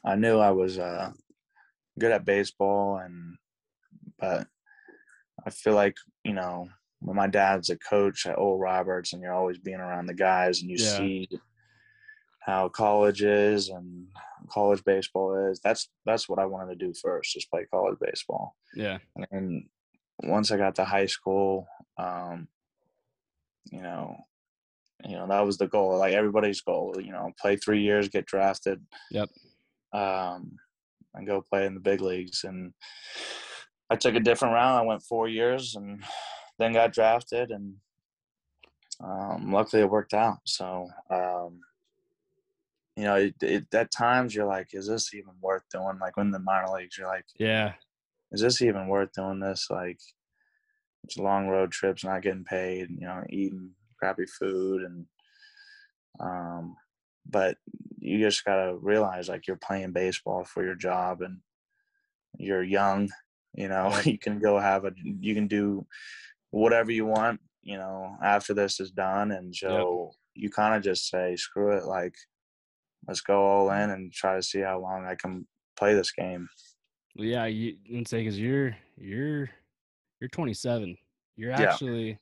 I 0.05 0.15
knew 0.15 0.39
I 0.39 0.51
was 0.51 0.79
uh, 0.79 1.11
good 1.99 2.11
at 2.11 2.25
baseball, 2.25 2.97
and 2.97 3.35
but 4.19 4.47
I 5.45 5.49
feel 5.49 5.73
like 5.73 5.95
you 6.23 6.33
know 6.33 6.69
when 6.99 7.15
my 7.15 7.27
dad's 7.27 7.69
a 7.69 7.77
coach 7.77 8.25
at 8.25 8.37
Oral 8.39 8.57
Roberts, 8.57 9.13
and 9.13 9.21
you're 9.21 9.33
always 9.33 9.59
being 9.59 9.79
around 9.79 10.07
the 10.07 10.13
guys, 10.13 10.61
and 10.61 10.69
you 10.71 10.77
Yeah. 10.79 10.97
see 10.97 11.29
how 12.39 12.69
college 12.69 13.21
is 13.23 13.67
and 13.69 14.07
college 14.49 14.81
baseball 14.85 15.49
is. 15.51 15.59
That's 15.59 15.89
that's 16.05 16.27
what 16.29 16.39
I 16.39 16.45
wanted 16.45 16.79
to 16.79 16.85
do 16.87 16.93
first, 16.99 17.33
just 17.33 17.51
play 17.51 17.65
college 17.69 17.97
baseball. 18.01 18.55
Yeah. 18.73 18.97
And 19.31 19.67
once 20.23 20.51
I 20.51 20.57
got 20.57 20.75
to 20.75 20.85
high 20.85 21.05
school, 21.05 21.67
um, 21.97 22.47
you 23.71 23.81
know, 23.81 24.15
you 25.05 25.15
know 25.15 25.27
that 25.27 25.45
was 25.45 25.57
the 25.57 25.67
goal, 25.67 25.97
like 25.97 26.13
everybody's 26.13 26.61
goal. 26.61 26.95
You 26.99 27.11
know, 27.11 27.31
play 27.39 27.55
three 27.55 27.81
years, 27.81 28.09
get 28.09 28.25
drafted. 28.25 28.81
Yep. 29.11 29.29
Um, 29.93 30.57
and 31.13 31.27
go 31.27 31.41
play 31.41 31.65
in 31.65 31.73
the 31.73 31.79
big 31.79 32.01
leagues. 32.01 32.43
And 32.43 32.73
I 33.89 33.95
took 33.95 34.15
a 34.15 34.19
different 34.19 34.53
route. 34.53 34.81
I 34.81 34.85
went 34.85 35.03
four 35.03 35.27
years 35.27 35.75
and 35.75 36.03
then 36.59 36.73
got 36.73 36.93
drafted, 36.93 37.51
and 37.51 37.75
um, 39.03 39.51
luckily 39.51 39.81
it 39.81 39.89
worked 39.89 40.13
out. 40.13 40.39
So. 40.45 40.87
Um, 41.09 41.61
you 42.97 43.03
know, 43.03 43.15
it, 43.15 43.35
it, 43.43 43.65
at 43.75 43.91
times 43.91 44.33
you're 44.33 44.47
like, 44.47 44.69
is 44.73 44.87
this 44.87 45.13
even 45.13 45.33
worth 45.39 45.61
doing? 45.71 45.99
Like 46.01 46.17
when 46.17 46.31
the 46.31 46.39
minor 46.39 46.73
leagues, 46.73 46.97
you're 46.97 47.07
like, 47.07 47.25
Yeah. 47.37 47.73
Is 48.31 48.41
this 48.41 48.61
even 48.61 48.87
worth 48.87 49.13
doing 49.13 49.39
this? 49.39 49.67
Like, 49.69 49.99
it's 51.03 51.17
long 51.17 51.47
road 51.47 51.71
trips, 51.71 52.03
not 52.03 52.21
getting 52.21 52.43
paid, 52.43 52.89
you 52.89 53.07
know, 53.07 53.23
eating 53.29 53.71
crappy 53.99 54.25
food, 54.25 54.83
and 54.83 55.05
um, 56.19 56.75
but 57.25 57.57
you 57.99 58.19
just 58.19 58.43
gotta 58.43 58.75
realize 58.75 59.29
like 59.29 59.47
you're 59.47 59.57
playing 59.57 59.91
baseball 59.91 60.43
for 60.43 60.63
your 60.63 60.75
job, 60.75 61.21
and 61.21 61.37
you're 62.37 62.63
young, 62.63 63.09
you 63.53 63.67
know, 63.67 63.97
you 64.05 64.17
can 64.17 64.39
go 64.39 64.59
have 64.59 64.85
a, 64.85 64.91
you 64.97 65.33
can 65.33 65.47
do 65.47 65.85
whatever 66.51 66.91
you 66.91 67.05
want, 67.05 67.39
you 67.63 67.77
know, 67.77 68.15
after 68.23 68.53
this 68.53 68.79
is 68.79 68.91
done, 68.91 69.31
and 69.31 69.55
so 69.55 70.11
you 70.33 70.49
kind 70.49 70.75
of 70.75 70.83
just 70.83 71.09
say, 71.09 71.35
screw 71.35 71.75
it, 71.77 71.85
like, 71.85 72.15
let's 73.07 73.21
go 73.21 73.41
all 73.41 73.71
in 73.71 73.89
and 73.89 74.11
try 74.11 74.35
to 74.35 74.43
see 74.43 74.59
how 74.59 74.79
long 74.79 75.05
I 75.05 75.15
can 75.15 75.47
play 75.77 75.93
this 75.93 76.11
game. 76.11 76.47
Yeah, 77.17 77.45
you 77.45 77.77
and 77.89 78.07
say 78.07 78.19
because 78.19 78.39
you're 78.39 78.77
you're 78.95 79.49
you're 80.19 80.29
27. 80.29 80.97
You're 81.35 81.51
Yeah. 81.51 81.63
actually 81.63 82.19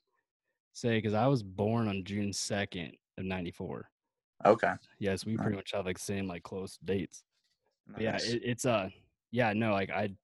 say 0.74 0.98
because 0.98 1.14
I 1.14 1.26
was 1.26 1.42
born 1.42 1.88
on 1.88 2.04
June 2.04 2.32
2nd 2.32 2.94
of 3.18 3.24
'94. 3.24 3.90
Okay. 4.44 4.74
Yes, 4.98 5.24
we 5.26 5.34
Nice. 5.34 5.42
pretty 5.42 5.56
much 5.56 5.72
have 5.72 5.86
like 5.86 5.98
same 5.98 6.26
like 6.26 6.42
close 6.42 6.78
dates. 6.78 7.24
But 7.86 8.02
yeah, 8.02 8.16
it, 8.18 8.42
it's 8.44 8.66
uh 8.66 8.90
yeah 9.30 9.52
no 9.54 9.72
like 9.72 9.90
I, 9.90 10.16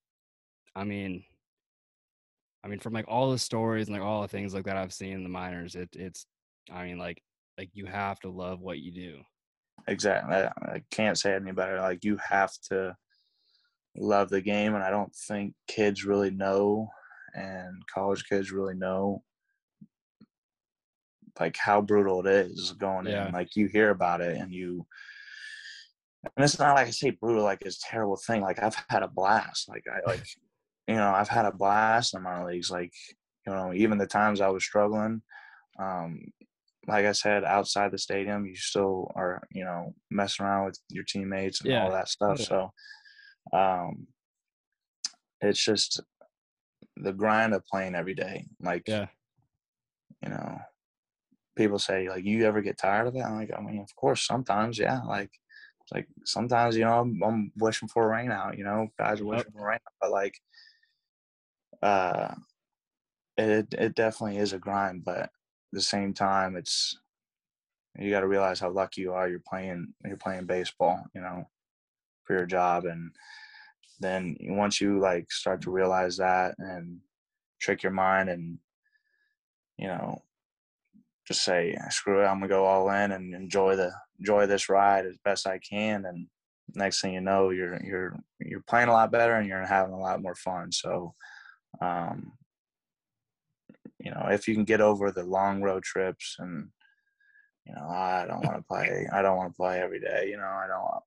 I 0.77 0.85
mean, 0.85 1.25
I 2.65 2.69
mean 2.69 2.79
from 2.79 2.93
like 2.93 3.07
all 3.09 3.31
the 3.31 3.39
stories 3.39 3.89
and 3.89 3.97
like 3.97 4.05
all 4.07 4.23
the 4.23 4.29
things 4.29 4.55
like 4.55 4.65
that 4.67 4.77
I've 4.77 4.95
seen 4.95 5.13
in 5.15 5.23
the 5.23 5.29
minors, 5.29 5.75
it 5.75 5.91
it's 5.95 6.27
I 6.71 6.85
mean 6.85 6.99
like 6.99 7.23
like 7.59 7.71
you 7.75 7.87
have 7.87 8.21
to 8.21 8.31
love 8.31 8.61
what 8.61 8.79
you 8.79 8.93
do. 8.93 9.23
Exactly. 9.87 10.35
I, 10.35 10.47
I 10.75 10.83
can't 10.91 11.19
say 11.19 11.33
it 11.35 11.43
any 11.43 11.53
better. 11.53 11.79
Like 11.81 12.05
you 12.05 12.17
have 12.19 12.53
to 12.71 12.97
love 13.97 14.31
the 14.31 14.41
game, 14.43 14.75
and 14.75 14.85
I 14.85 14.91
don't 14.91 15.15
think 15.15 15.55
kids 15.67 16.05
really 16.05 16.31
know, 16.31 16.89
and 17.35 17.83
college 17.87 18.25
kids 18.29 18.53
really 18.53 18.75
know, 18.75 19.25
like 21.41 21.57
how 21.57 21.81
brutal 21.81 22.27
it 22.27 22.27
is 22.27 22.73
going 22.73 23.07
Yeah. 23.07 23.27
in. 23.27 23.33
Like 23.33 23.57
you 23.57 23.67
hear 23.67 23.91
about 23.91 24.21
it, 24.21 24.37
and 24.37 24.53
you. 24.53 24.87
And 26.37 26.45
it's 26.45 26.59
not 26.59 26.77
like 26.77 26.87
I 26.87 26.91
say 26.91 27.11
brutal, 27.11 27.43
like 27.43 27.63
it's 27.63 27.79
a 27.85 27.89
terrible 27.89 28.17
thing. 28.17 28.43
Like 28.43 28.63
I've 28.63 28.77
had 28.89 29.03
a 29.03 29.09
blast. 29.09 29.69
Like 29.69 29.85
I 29.93 30.07
like, 30.09 30.25
you 30.89 30.95
know, 30.95 31.11
I've 31.13 31.29
had 31.29 31.47
a 31.47 31.53
blast 31.53 32.15
in 32.15 32.23
minor 32.23 32.47
leagues. 32.47 32.71
Like, 32.71 32.93
you 33.47 33.53
know, 33.53 33.73
even 33.75 33.99
the 33.99 34.07
times 34.07 34.41
I 34.41 34.49
was 34.49 34.63
struggling, 34.65 35.23
um, 35.81 36.21
like 36.89 37.07
I 37.07 37.13
said, 37.13 37.45
outside 37.45 37.93
the 37.93 37.99
stadium, 37.99 38.47
you 38.47 38.57
still 38.57 39.11
are, 39.17 39.43
you 39.53 39.65
know, 39.65 39.95
messing 40.11 40.47
around 40.47 40.67
with 40.67 40.79
your 40.91 41.05
teammates 41.05 41.61
and 41.63 41.71
Yeah. 41.71 41.85
all 41.85 41.93
that 41.93 42.09
stuff. 42.09 42.39
Yeah. 42.39 42.47
So, 42.47 42.71
um, 43.53 44.07
it's 45.41 45.63
just 45.65 46.01
the 46.97 47.13
grind 47.13 47.55
of 47.55 47.65
playing 47.67 47.95
every 47.95 48.15
day. 48.15 48.47
Like, 48.61 48.87
Yeah, 48.87 49.07
you 50.23 50.31
know, 50.31 50.59
people 51.57 51.79
say 51.79 52.09
like, 52.09 52.25
"You 52.25 52.45
ever 52.47 52.63
get 52.63 52.79
tired 52.79 53.07
of 53.09 53.17
it?" 53.17 53.21
I'm 53.23 53.37
like, 53.37 53.51
I 53.57 53.61
mean, 53.61 53.81
of 53.81 53.95
course, 53.97 54.27
sometimes, 54.27 54.79
yeah. 54.79 55.01
Like, 55.03 55.31
like 55.93 56.09
sometimes, 56.25 56.77
you 56.77 56.85
know, 56.85 57.01
I'm, 57.01 57.23
I'm 57.23 57.53
wishing 57.57 57.89
for 57.89 58.05
a 58.05 58.09
rain 58.17 58.31
out. 58.31 58.59
You 58.59 58.65
know, 58.65 58.89
guys 58.99 59.21
are 59.21 59.27
Yep. 59.31 59.31
wishing 59.35 59.53
for 59.53 59.67
rain 59.67 59.81
out, 59.87 59.95
but 60.01 60.11
like, 60.11 60.35
uh, 61.83 62.35
it 63.37 63.73
it 63.75 63.95
definitely 63.95 64.39
is 64.39 64.53
a 64.53 64.59
grind, 64.59 65.05
but 65.05 65.19
at 65.21 65.31
the 65.73 65.81
same 65.81 66.13
time, 66.15 66.57
it's 66.57 66.99
you 67.99 68.11
got 68.11 68.21
to 68.21 68.29
realize 68.29 68.61
how 68.61 68.71
lucky 68.71 69.03
you 69.03 69.13
are. 69.13 69.29
You're 69.29 69.43
playing 69.47 69.95
you're 70.05 70.17
playing 70.17 70.47
baseball, 70.47 71.05
you 71.15 71.21
know, 71.21 71.49
your 72.33 72.47
job, 72.47 72.85
and 72.85 73.11
then 74.01 74.37
once 74.41 74.81
you 74.81 74.99
like 74.99 75.31
start 75.31 75.63
to 75.63 75.71
realize 75.71 76.17
that 76.17 76.55
and 76.59 76.99
trick 77.61 77.83
your 77.83 77.93
mind 77.93 78.29
and 78.29 78.59
you 79.79 79.87
know 79.87 80.21
just 81.29 81.45
say 81.45 81.77
screw 81.91 82.21
it 82.21 82.27
i'm 82.27 82.39
gonna 82.41 82.49
go 82.49 82.65
all 82.65 82.91
in 82.91 83.13
and 83.13 83.33
enjoy 83.35 83.77
the 83.77 83.93
enjoy 84.19 84.45
this 84.47 84.69
ride 84.69 85.07
as 85.07 85.17
best 85.25 85.47
i 85.47 85.59
can 85.59 86.05
and 86.07 86.27
next 86.75 87.01
thing 87.01 87.15
you 87.15 87.21
know 87.21 87.51
you're 87.51 87.81
you're 87.85 88.19
you're 88.41 88.65
playing 88.69 88.89
a 88.89 88.93
lot 88.93 89.13
better 89.13 89.35
and 89.35 89.49
you're 89.49 89.65
having 89.65 89.93
a 89.93 89.99
lot 89.99 90.23
more 90.23 90.35
fun. 90.35 90.73
So 90.73 91.15
um 91.81 92.33
you 93.99 94.11
know 94.11 94.29
if 94.31 94.47
you 94.47 94.55
can 94.55 94.65
get 94.65 94.81
over 94.81 95.11
the 95.11 95.25
long 95.25 95.63
road 95.63 95.83
trips 95.83 96.37
and 96.39 96.69
you 97.67 97.75
know 97.75 97.89
i 97.89 98.27
don't 98.27 98.45
want 98.45 98.57
to 98.57 98.63
play 98.63 99.07
i 99.13 99.23
don't 99.23 99.37
want 99.37 99.53
to 99.53 99.57
play 99.57 99.81
every 99.81 100.01
day 100.01 100.27
you 100.29 100.37
know 100.37 100.43
i 100.43 100.67
don't 100.67 101.03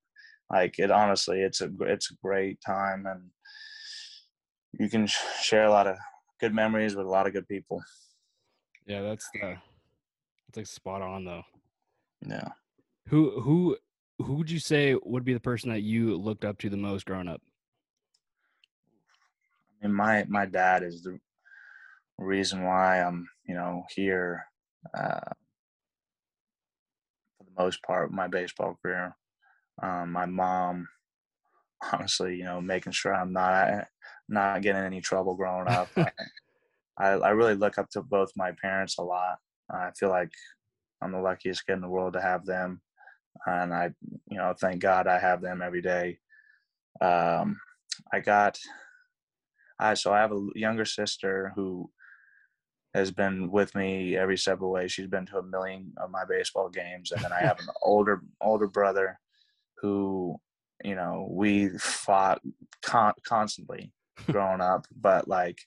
like 0.50 0.78
it 0.80 0.92
honestly 0.92 1.42
it's 1.42 1.62
a 1.62 1.70
it's 1.82 2.12
a 2.12 2.16
great 2.24 2.60
time 2.66 3.06
and 3.06 3.30
you 4.80 4.90
can 4.90 5.08
share 5.42 5.66
a 5.66 5.72
lot 5.72 5.88
of 5.88 5.98
good 6.40 6.54
memories 6.54 6.96
with 6.96 7.06
a 7.06 7.10
lot 7.10 7.28
of 7.28 7.34
good 7.34 7.48
people 7.48 7.82
yeah, 8.88 9.02
that's 9.02 9.28
the 9.34 9.58
that's 10.48 10.58
like 10.58 10.68
spot 10.68 11.02
on 11.02 11.26
though. 11.26 11.44
yeah 12.28 12.50
Who 13.08 13.42
who 13.42 13.78
who 14.20 14.34
would 14.36 14.52
you 14.52 14.60
say 14.60 14.96
would 15.04 15.26
be 15.26 15.34
the 15.34 15.40
person 15.40 15.70
that 15.72 15.82
you 15.82 16.16
looked 16.16 16.46
up 16.46 16.58
to 16.60 16.70
the 16.70 16.78
most 16.78 17.06
growing 17.06 17.28
up? 17.28 17.42
and 19.82 19.94
my 19.94 20.26
my 20.28 20.46
dad 20.46 20.84
is 20.84 21.02
the 21.02 21.20
reason 22.18 22.64
why 22.64 23.02
I'm 23.02 23.28
you 23.48 23.56
know 23.56 23.84
here 23.96 24.46
uh, 24.98 25.20
for 27.38 27.44
the 27.44 27.64
most 27.64 27.82
part 27.84 28.06
of 28.06 28.12
my 28.12 28.28
baseball 28.28 28.78
career. 28.82 29.16
Um, 29.82 30.12
my 30.12 30.26
mom, 30.26 30.88
honestly, 31.94 32.36
you 32.36 32.44
know, 32.44 32.62
making 32.62 32.94
sure 32.94 33.14
I'm 33.14 33.34
not 33.34 33.88
not 34.28 34.62
getting 34.62 34.80
in 34.80 34.86
any 34.86 35.02
trouble 35.02 35.36
growing 35.36 35.68
up. 35.68 35.90
I, 35.98 36.12
I 36.98 37.08
I 37.10 37.30
really 37.32 37.56
look 37.56 37.78
up 37.78 37.90
to 37.92 38.02
both 38.02 38.32
my 38.36 38.52
parents 38.62 38.98
a 38.98 39.04
lot. 39.04 39.38
I 39.70 39.92
feel 39.98 40.10
like 40.10 40.32
I'm 41.02 41.12
the 41.12 41.20
luckiest 41.20 41.66
kid 41.66 41.74
in 41.74 41.82
the 41.82 41.90
world 41.90 42.14
to 42.14 42.22
have 42.22 42.46
them, 42.46 42.82
and 43.46 43.74
I 43.74 43.92
you 44.30 44.38
know 44.38 44.54
thank 44.60 44.80
God 44.80 45.08
I 45.08 45.20
have 45.20 45.42
them 45.42 45.62
every 45.62 45.82
day. 45.82 46.20
Um, 47.02 47.60
I 48.12 48.20
got 48.20 48.58
I 49.80 49.94
so 49.96 50.14
I 50.14 50.20
have 50.20 50.32
a 50.32 50.48
younger 50.56 50.86
sister 50.86 51.52
who 51.56 51.90
has 52.94 53.12
been 53.12 53.52
with 53.52 53.76
me 53.76 54.16
every 54.16 54.38
step 54.38 54.54
of 54.54 54.60
the 54.62 54.68
way. 54.68 54.88
She's 54.88 55.08
been 55.08 55.26
to 55.26 55.40
a 55.40 55.44
million 55.44 55.94
of 55.98 56.12
my 56.12 56.24
baseball 56.24 56.70
games, 56.70 57.12
and 57.12 57.22
then 57.22 57.34
I 57.34 57.42
have 57.42 57.60
an 57.60 57.68
older 57.84 58.22
older 58.42 58.68
brother 58.68 59.20
who 59.82 60.36
you 60.84 60.96
know 60.96 61.28
we 61.32 61.70
fought 61.78 62.42
con- 62.82 63.14
constantly 63.28 63.92
growing 64.32 64.62
up, 64.62 64.86
but 65.00 65.28
like 65.28 65.58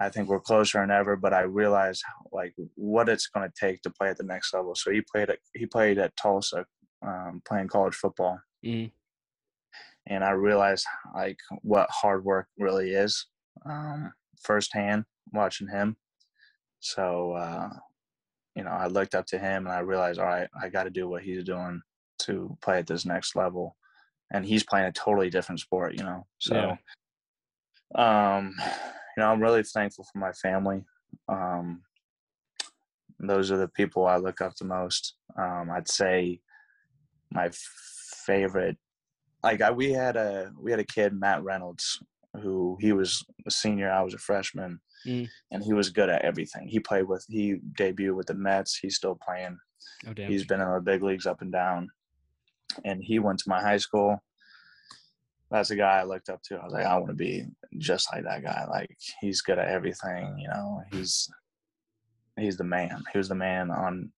I 0.00 0.08
think 0.08 0.28
we're 0.28 0.40
closer 0.40 0.80
than 0.80 0.90
ever. 0.90 1.16
But 1.16 1.34
I 1.34 1.40
realize 1.40 2.00
like 2.32 2.54
what 2.76 3.08
it's 3.08 3.26
going 3.26 3.48
to 3.48 3.54
take 3.58 3.82
to 3.82 3.90
play 3.90 4.10
at 4.10 4.16
the 4.16 4.24
next 4.24 4.54
level. 4.54 4.74
So 4.74 4.90
he 4.90 5.00
played 5.12 5.30
at 5.30 5.38
he 5.54 5.66
played 5.66 5.98
at 5.98 6.16
Tulsa, 6.16 6.64
um, 7.06 7.42
playing 7.46 7.68
college 7.68 7.94
football 7.94 8.40
Mhm. 8.64 8.90
and 10.06 10.24
I 10.24 10.30
realized 10.30 10.86
like 11.14 11.38
what 11.62 11.88
hard 11.90 12.24
work 12.24 12.46
really 12.58 12.92
is 12.92 13.26
um, 13.66 14.12
firsthand 14.42 15.04
watching 15.32 15.68
him. 15.68 15.96
So 16.80 17.32
uh, 17.32 17.70
you 18.54 18.64
know, 18.64 18.70
I 18.70 18.86
looked 18.86 19.14
up 19.14 19.26
to 19.26 19.38
him 19.38 19.66
and 19.66 19.74
I 19.74 19.80
realized, 19.80 20.18
all 20.18 20.26
right, 20.26 20.48
I 20.60 20.68
got 20.68 20.84
to 20.84 20.90
do 20.90 21.08
what 21.08 21.22
he's 21.22 21.44
doing 21.44 21.80
to 22.28 22.56
play 22.62 22.78
at 22.78 22.86
this 22.86 23.04
next 23.04 23.34
level, 23.36 23.76
and 24.32 24.44
he's 24.46 24.62
playing 24.64 24.86
a 24.86 24.92
totally 24.92 25.30
different 25.30 25.60
sport, 25.60 25.94
you 25.98 26.04
know. 26.04 26.26
So, 26.38 26.76
um, 27.94 28.54
you 29.16 29.22
know, 29.22 29.28
I'm 29.30 29.42
really 29.42 29.62
thankful 29.62 30.06
for 30.12 30.18
my 30.18 30.32
family. 30.32 30.84
Um, 31.28 31.82
those 33.18 33.50
are 33.50 33.56
the 33.56 33.68
people 33.68 34.06
I 34.06 34.16
look 34.16 34.40
up 34.40 34.54
to 34.56 34.64
most. 34.64 35.14
Um, 35.36 35.70
I'd 35.72 35.88
say 35.88 36.40
my 37.30 37.50
favorite 38.24 38.76
like 39.42 39.60
I, 39.60 39.70
we 39.70 39.92
had 39.92 40.16
a 40.16 40.50
we 40.60 40.70
had 40.70 40.80
a 40.80 40.84
kid 40.84 41.12
Matt 41.12 41.42
Reynolds 41.42 42.02
who 42.42 42.76
he 42.80 42.92
was 42.92 43.24
a 43.46 43.50
senior, 43.50 43.90
I 43.90 44.02
was 44.02 44.14
a 44.14 44.18
freshman, 44.18 44.80
Mm. 45.06 45.28
and 45.52 45.62
he 45.62 45.72
was 45.72 45.90
good 45.90 46.08
at 46.08 46.22
everything. 46.22 46.66
He 46.66 46.80
played 46.80 47.04
with 47.04 47.24
he 47.28 47.56
debuted 47.78 48.16
with 48.16 48.26
the 48.26 48.34
Mets. 48.34 48.76
He's 48.76 48.96
still 48.96 49.16
playing. 49.24 49.56
Oh 50.08 50.12
damn. 50.12 50.28
He's 50.28 50.44
been 50.44 50.60
in 50.60 50.68
the 50.68 50.80
big 50.80 51.04
leagues 51.04 51.24
up 51.24 51.40
and 51.40 51.52
down, 51.52 51.88
and 52.84 53.02
he 53.02 53.18
went 53.18 53.38
to 53.40 53.48
my 53.48 53.60
high 53.60 53.76
school. 53.78 54.22
That's 55.50 55.70
a 55.70 55.76
guy 55.76 56.00
I 56.00 56.04
looked 56.04 56.28
up 56.28 56.42
to. 56.44 56.56
I 56.56 56.64
was 56.64 56.72
like, 56.72 56.84
I 56.84 56.96
want 56.96 57.08
to 57.08 57.14
be 57.14 57.46
just 57.78 58.12
like 58.12 58.24
that 58.24 58.42
guy. 58.42 58.66
Like 58.68 58.96
he's 59.20 59.40
good 59.40 59.58
at 59.58 59.68
everything. 59.68 60.38
You 60.38 60.48
know, 60.48 60.82
he's 60.92 61.28
he's 62.38 62.56
the 62.56 62.64
man. 62.64 63.02
He 63.12 63.18
was 63.18 63.28
the 63.28 63.34
man 63.34 63.70
on 63.70 64.12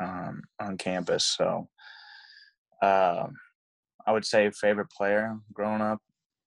um, 0.00 0.42
on 0.60 0.76
campus. 0.78 1.24
So, 1.24 1.68
um, 2.82 3.34
I 4.06 4.12
would 4.12 4.24
say 4.24 4.50
favorite 4.50 4.90
player 4.90 5.36
growing 5.52 5.82
up. 5.82 6.00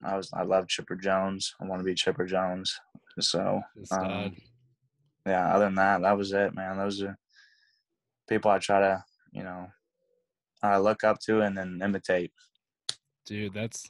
I 0.03 0.15
was 0.15 0.29
I 0.33 0.43
love 0.43 0.67
Chipper 0.67 0.95
Jones. 0.95 1.53
I 1.61 1.65
want 1.65 1.81
to 1.81 1.85
be 1.85 1.95
Chipper 1.95 2.25
Jones. 2.25 2.79
So 3.19 3.61
um, 3.91 4.35
yeah, 5.25 5.53
other 5.53 5.65
than 5.65 5.75
that, 5.75 6.01
that 6.01 6.17
was 6.17 6.31
it, 6.31 6.55
man. 6.55 6.77
Those 6.77 7.01
are 7.03 7.17
people 8.29 8.49
I 8.51 8.59
try 8.59 8.79
to, 8.79 9.03
you 9.33 9.43
know, 9.43 9.67
I 10.61 10.77
look 10.77 11.03
up 11.03 11.19
to 11.21 11.41
and 11.41 11.57
then 11.57 11.79
imitate. 11.83 12.31
dude 13.25 13.53
that's 13.53 13.89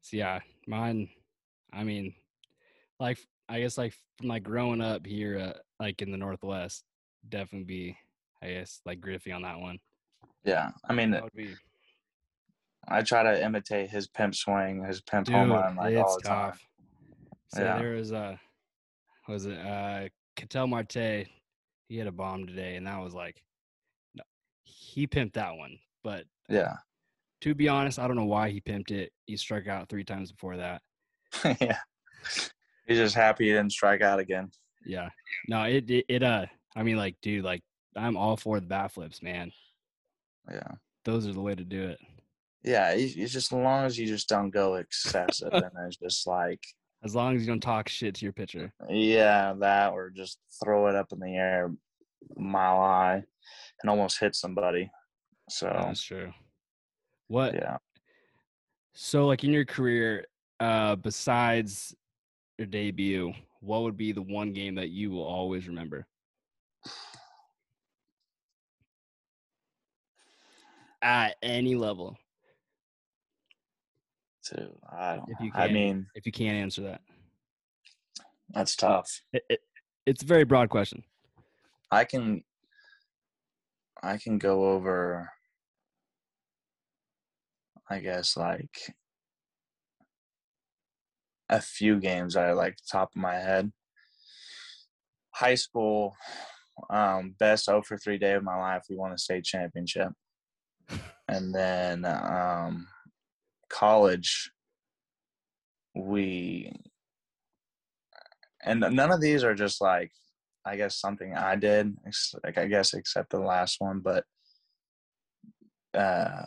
so 0.00 0.16
yeah 0.16 0.40
mine 0.66 1.08
i 1.72 1.84
mean 1.84 2.12
like 2.98 3.18
i 3.48 3.60
guess 3.60 3.78
like 3.78 3.94
from 4.18 4.28
like 4.28 4.42
growing 4.42 4.80
up 4.80 5.06
here 5.06 5.38
uh, 5.38 5.52
like 5.78 6.02
in 6.02 6.10
the 6.10 6.16
northwest 6.16 6.84
definitely 7.28 7.64
be 7.64 7.96
i 8.42 8.48
guess 8.48 8.80
like 8.84 9.00
griffey 9.00 9.32
on 9.32 9.42
that 9.42 9.58
one 9.58 9.78
Yeah, 10.44 10.70
I 10.88 10.92
mean, 10.92 11.12
would 11.12 11.32
be 11.34 11.54
I 12.86 13.00
try 13.02 13.22
to 13.22 13.42
imitate 13.42 13.88
his 13.88 14.08
pimp 14.08 14.34
swing, 14.34 14.84
his 14.84 15.00
pimp 15.00 15.26
dude 15.26 15.34
home 15.36 15.52
run, 15.52 15.76
like 15.76 15.96
all 15.96 16.16
the 16.16 16.22
time. 16.22 16.50
tough 16.50 16.60
so 17.48 17.62
Yeah. 17.62 17.78
there 17.78 17.94
was 17.94 18.10
a 18.12 18.38
was 19.28 19.46
it 19.46 19.58
uh 19.58 20.08
Ketel 20.36 20.66
Marte 20.66 21.26
he 21.88 21.96
had 21.96 22.06
a 22.08 22.12
bomb 22.12 22.46
today 22.46 22.76
and 22.76 22.86
that 22.86 23.00
was 23.00 23.14
like 23.14 23.42
no, 24.14 24.24
he 24.64 25.06
pimped 25.06 25.34
that 25.34 25.56
one 25.56 25.78
but 26.04 26.24
Yeah, 26.48 26.74
to 27.40 27.54
be 27.54 27.68
honest 27.68 27.98
i 27.98 28.06
don't 28.06 28.16
know 28.16 28.24
why 28.26 28.50
he 28.50 28.60
pimped 28.60 28.90
it 28.92 29.10
he 29.26 29.36
struck 29.36 29.66
out 29.66 29.88
three 29.88 30.04
times 30.04 30.30
before 30.30 30.56
that 30.58 30.82
yeah. 31.60 31.78
He's 32.86 32.98
just 32.98 33.14
happy 33.14 33.46
he 33.46 33.50
didn't 33.52 33.72
strike 33.72 34.02
out 34.02 34.18
again. 34.18 34.50
Yeah. 34.86 35.08
No, 35.48 35.62
it, 35.64 35.90
it 35.90 36.04
it 36.08 36.22
uh 36.22 36.46
I 36.76 36.82
mean 36.82 36.96
like 36.96 37.16
dude, 37.22 37.44
like 37.44 37.62
I'm 37.96 38.16
all 38.16 38.36
for 38.36 38.60
the 38.60 38.66
bat 38.66 38.92
flips, 38.92 39.22
man. 39.22 39.50
Yeah, 40.50 40.72
Those 41.04 41.26
are 41.26 41.32
the 41.32 41.40
way 41.40 41.54
to 41.54 41.64
do 41.64 41.84
it. 41.88 41.98
yeah. 42.62 42.90
It's 42.90 43.14
it's 43.16 43.32
just 43.32 43.52
as 43.52 43.58
long 43.58 43.84
as 43.86 43.98
you 43.98 44.06
just 44.06 44.28
don't 44.28 44.50
go 44.50 44.74
excessive, 44.76 45.52
and 45.52 45.70
it's 45.86 45.96
just 45.96 46.26
like, 46.26 46.62
As 47.02 47.14
long 47.14 47.34
as 47.34 47.40
you 47.42 47.48
don't 47.48 47.60
talk 47.62 47.88
shit 47.88 48.14
to 48.16 48.24
your 48.26 48.32
pitcher. 48.34 48.72
yeah, 48.90 49.54
that 49.60 49.92
or 49.92 50.10
just 50.10 50.38
throw 50.62 50.86
it 50.88 50.94
up 50.94 51.10
in 51.12 51.20
the 51.20 51.34
air, 51.36 51.72
mile 52.36 52.80
high, 52.80 53.24
and 53.82 53.90
almost 53.90 54.20
hit 54.20 54.34
somebody. 54.34 54.90
So 55.48 55.66
That's 55.66 56.02
true. 56.02 56.32
What 57.28 57.54
yeah. 57.54 57.78
so 58.92 59.26
like 59.26 59.44
in 59.44 59.50
your 59.50 59.64
career, 59.64 60.26
uh 60.60 60.96
besides 60.96 61.94
your 62.58 62.66
debut, 62.66 63.32
what 63.60 63.82
would 63.82 63.96
be 63.96 64.12
the 64.12 64.22
one 64.22 64.52
game 64.52 64.74
that 64.76 64.90
you 64.90 65.10
will 65.10 65.24
always 65.24 65.66
remember? 65.66 66.06
At 71.02 71.36
any 71.42 71.74
level. 71.74 72.16
Too. 74.44 74.78
I 74.90 75.16
don't. 75.16 75.28
If 75.28 75.40
you 75.40 75.50
I 75.54 75.66
can. 75.66 75.74
mean, 75.74 76.06
If 76.14 76.26
you 76.26 76.32
can't 76.32 76.56
answer 76.56 76.82
that. 76.82 77.00
that's 78.50 78.76
tough. 78.76 79.22
It, 79.32 79.42
it, 79.48 79.60
it's 80.06 80.22
a 80.22 80.26
very 80.26 80.44
broad 80.44 80.68
question. 80.68 81.02
I 81.90 82.04
can 82.04 82.44
I 84.04 84.18
can 84.18 84.38
go 84.38 84.66
over 84.66 85.30
I 87.90 87.98
guess 87.98 88.36
like 88.36 88.94
a 91.48 91.60
few 91.60 92.00
games 92.00 92.36
I 92.36 92.52
like 92.52 92.76
top 92.90 93.10
of 93.14 93.20
my 93.20 93.34
head. 93.34 93.70
High 95.34 95.56
school, 95.56 96.16
um, 96.90 97.34
best 97.38 97.66
0 97.66 97.82
for 97.82 97.98
3 97.98 98.18
day 98.18 98.32
of 98.32 98.42
my 98.42 98.56
life. 98.56 98.84
We 98.88 98.96
won 98.96 99.12
a 99.12 99.18
state 99.18 99.44
championship. 99.44 100.08
And 101.28 101.54
then 101.54 102.04
um, 102.04 102.86
college, 103.68 104.50
we, 105.94 106.72
and 108.62 108.80
none 108.80 109.12
of 109.12 109.20
these 109.20 109.44
are 109.44 109.54
just 109.54 109.80
like 109.80 110.10
I 110.66 110.76
guess 110.76 110.96
something 110.98 111.34
I 111.34 111.56
did, 111.56 111.96
like 112.42 112.56
I 112.58 112.66
guess 112.66 112.94
except 112.94 113.30
the 113.30 113.38
last 113.38 113.76
one, 113.80 114.00
but 114.00 114.24
uh, 115.92 116.46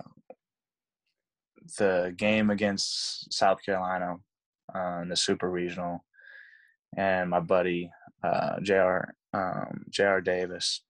the 1.78 2.14
game 2.18 2.50
against 2.50 3.32
South 3.32 3.60
Carolina 3.64 4.16
uh, 4.74 5.00
in 5.02 5.10
the 5.10 5.16
Super 5.16 5.50
Regional, 5.50 6.04
and 6.96 7.30
my 7.30 7.40
buddy 7.40 7.92
uh, 8.24 8.60
Jr. 8.62 9.00
Um, 9.34 9.86
Jr. 9.90 10.20
Davis 10.20 10.84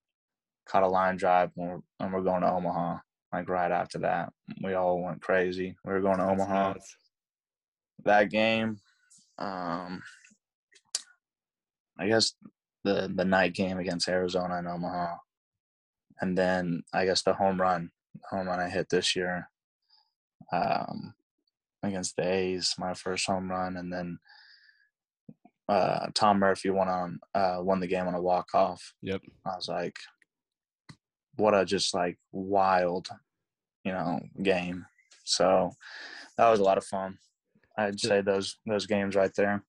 caught 0.68 0.84
a 0.84 0.88
line 0.88 1.18
drive, 1.18 1.52
and 1.58 1.68
we're, 1.70 1.80
and 2.00 2.14
we're 2.14 2.22
going 2.22 2.42
to 2.42 2.52
Omaha. 2.52 2.98
Like 3.34 3.50
right 3.50 3.72
after 3.72 4.00
that, 4.00 4.32
we 4.64 4.74
all 4.74 5.02
went 5.04 5.22
crazy. 5.22 5.76
We 5.84 5.92
were 5.94 6.02
going 6.02 6.18
to 6.20 6.26
That's 6.26 6.42
Omaha 6.42 6.74
nuts. 6.74 6.98
that 8.06 8.30
game. 8.30 8.78
Um, 9.38 10.02
I 12.00 12.08
guess 12.08 12.34
the 12.88 13.12
the 13.14 13.26
night 13.26 13.54
game 13.54 13.78
against 13.78 14.08
Arizona 14.08 14.58
and 14.58 14.68
Omaha, 14.68 15.16
and 16.22 16.38
then 16.38 16.84
I 16.94 17.06
guess 17.06 17.22
the 17.22 17.34
home 17.34 17.60
run, 17.60 17.92
home 18.30 18.48
run 18.48 18.60
I 18.60 18.70
hit 18.70 18.88
this 18.90 19.16
year, 19.16 19.50
um, 20.52 21.14
against 21.84 22.16
the 22.16 22.28
A's, 22.28 22.76
my 22.78 22.94
first 22.94 23.28
home 23.28 23.50
run, 23.50 23.78
and 23.78 23.92
then 23.92 24.20
uh, 25.70 26.08
Tom 26.14 26.40
Murphy 26.40 26.70
won 26.70 26.88
on 26.88 27.20
uh, 27.36 27.58
won 27.60 27.80
the 27.80 27.88
game 27.88 28.08
on 28.08 28.16
a 28.16 28.22
walk 28.22 28.50
off. 28.54 28.94
Yep. 29.02 29.22
I 29.46 29.56
was 29.56 29.68
like, 29.68 29.98
what 31.36 31.54
a 31.54 31.66
just 31.66 31.94
like 31.94 32.18
wild, 32.32 33.08
you 33.84 33.92
know, 33.92 34.20
game. 34.42 34.86
So 35.24 35.72
that 36.38 36.50
was 36.50 36.60
a 36.60 36.64
lot 36.64 36.78
of 36.78 36.86
fun. 36.86 37.18
I'd 37.78 38.00
say 38.00 38.22
those 38.22 38.58
those 38.66 38.88
games 38.88 39.16
right 39.16 39.32
there. 39.36 39.64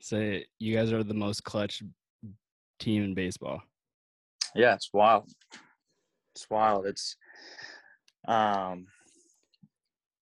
Say 0.00 0.46
you 0.58 0.76
guys 0.76 0.92
are 0.92 1.02
the 1.02 1.14
most 1.14 1.44
clutch 1.44 1.82
team 2.78 3.02
in 3.02 3.14
baseball. 3.14 3.62
Yeah, 4.54 4.74
it's 4.74 4.90
wild. 4.92 5.30
It's 6.34 6.46
wild. 6.50 6.86
It's 6.86 7.16
um, 8.26 8.86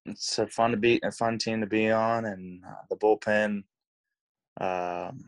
it's 0.07 0.39
a 0.39 0.47
fun 0.47 0.73
to 0.73 0.77
be 0.77 1.01
a 1.03 1.11
fun 1.11 1.39
team 1.39 1.61
to 1.61 1.67
be 1.67 1.91
on, 1.91 2.25
and 2.27 2.63
uh, 2.65 2.83
the 2.91 2.97
bullpen, 2.97 3.65
um, 4.61 5.25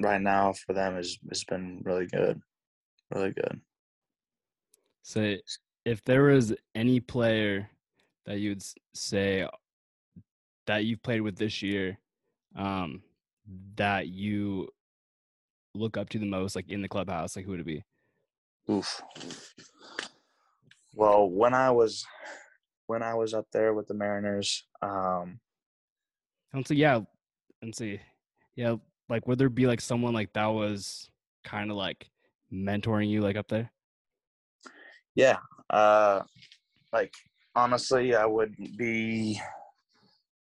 right 0.00 0.20
now 0.20 0.52
for 0.52 0.72
them 0.72 0.96
has 0.96 1.18
has 1.28 1.44
been 1.44 1.80
really 1.84 2.06
good, 2.06 2.40
really 3.14 3.30
good. 3.30 3.60
So, 5.02 5.36
if 5.84 6.04
there 6.04 6.24
was 6.24 6.54
any 6.74 7.00
player 7.00 7.70
that 8.26 8.38
you'd 8.38 8.62
say 8.94 9.48
that 10.66 10.84
you've 10.84 11.02
played 11.02 11.22
with 11.22 11.36
this 11.36 11.62
year, 11.62 11.98
um, 12.56 13.02
that 13.76 14.08
you 14.08 14.68
look 15.74 15.96
up 15.96 16.08
to 16.10 16.18
the 16.18 16.26
most, 16.26 16.56
like 16.56 16.68
in 16.68 16.82
the 16.82 16.88
clubhouse, 16.88 17.36
like 17.36 17.44
who 17.44 17.52
would 17.52 17.60
it 17.60 17.66
be? 17.66 17.84
Oof. 18.70 19.02
Well, 20.94 21.28
when 21.28 21.54
I 21.54 21.70
was 21.70 22.04
when 22.86 23.02
I 23.02 23.14
was 23.14 23.34
up 23.34 23.46
there 23.52 23.72
with 23.74 23.86
the 23.86 23.94
Mariners, 23.94 24.64
um, 24.82 25.38
And 26.52 26.66
so 26.66 26.74
yeah, 26.74 27.00
and 27.62 27.74
see, 27.74 28.00
yeah, 28.56 28.76
like 29.08 29.26
would 29.28 29.38
there 29.38 29.48
be 29.48 29.66
like 29.66 29.80
someone 29.80 30.12
like 30.14 30.32
that 30.32 30.46
was 30.46 31.08
kind 31.44 31.70
of 31.70 31.76
like 31.76 32.10
mentoring 32.52 33.08
you, 33.08 33.20
like 33.20 33.36
up 33.36 33.48
there? 33.48 33.70
yeah, 35.14 35.38
uh, 35.70 36.22
like 36.92 37.12
honestly, 37.54 38.14
I 38.14 38.26
would 38.26 38.54
be, 38.76 39.40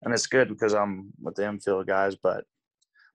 and 0.03 0.13
it's 0.13 0.27
good 0.27 0.49
because 0.49 0.75
I'm 0.75 1.11
with 1.21 1.37
the 1.37 1.49
infield 1.49 1.87
guys. 1.87 2.17
But 2.17 2.45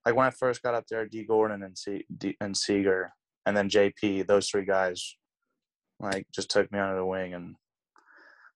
like 0.06 0.16
when 0.16 0.26
I 0.26 0.32
first 0.32 0.64
got 0.64 0.74
up 0.74 0.86
there, 0.90 1.06
Dee 1.06 1.24
Gordon 1.24 1.64
and 1.64 1.78
C 1.78 2.06
D, 2.18 2.36
and 2.42 2.56
Seager, 2.56 3.14
and 3.46 3.56
then 3.56 3.70
JP, 3.70 4.28
those 4.28 4.50
three 4.50 4.66
guys, 4.66 5.16
like 6.00 6.26
just 6.34 6.50
took 6.50 6.72
me 6.72 6.80
under 6.80 6.96
the 6.96 7.06
wing 7.06 7.34
and 7.34 7.56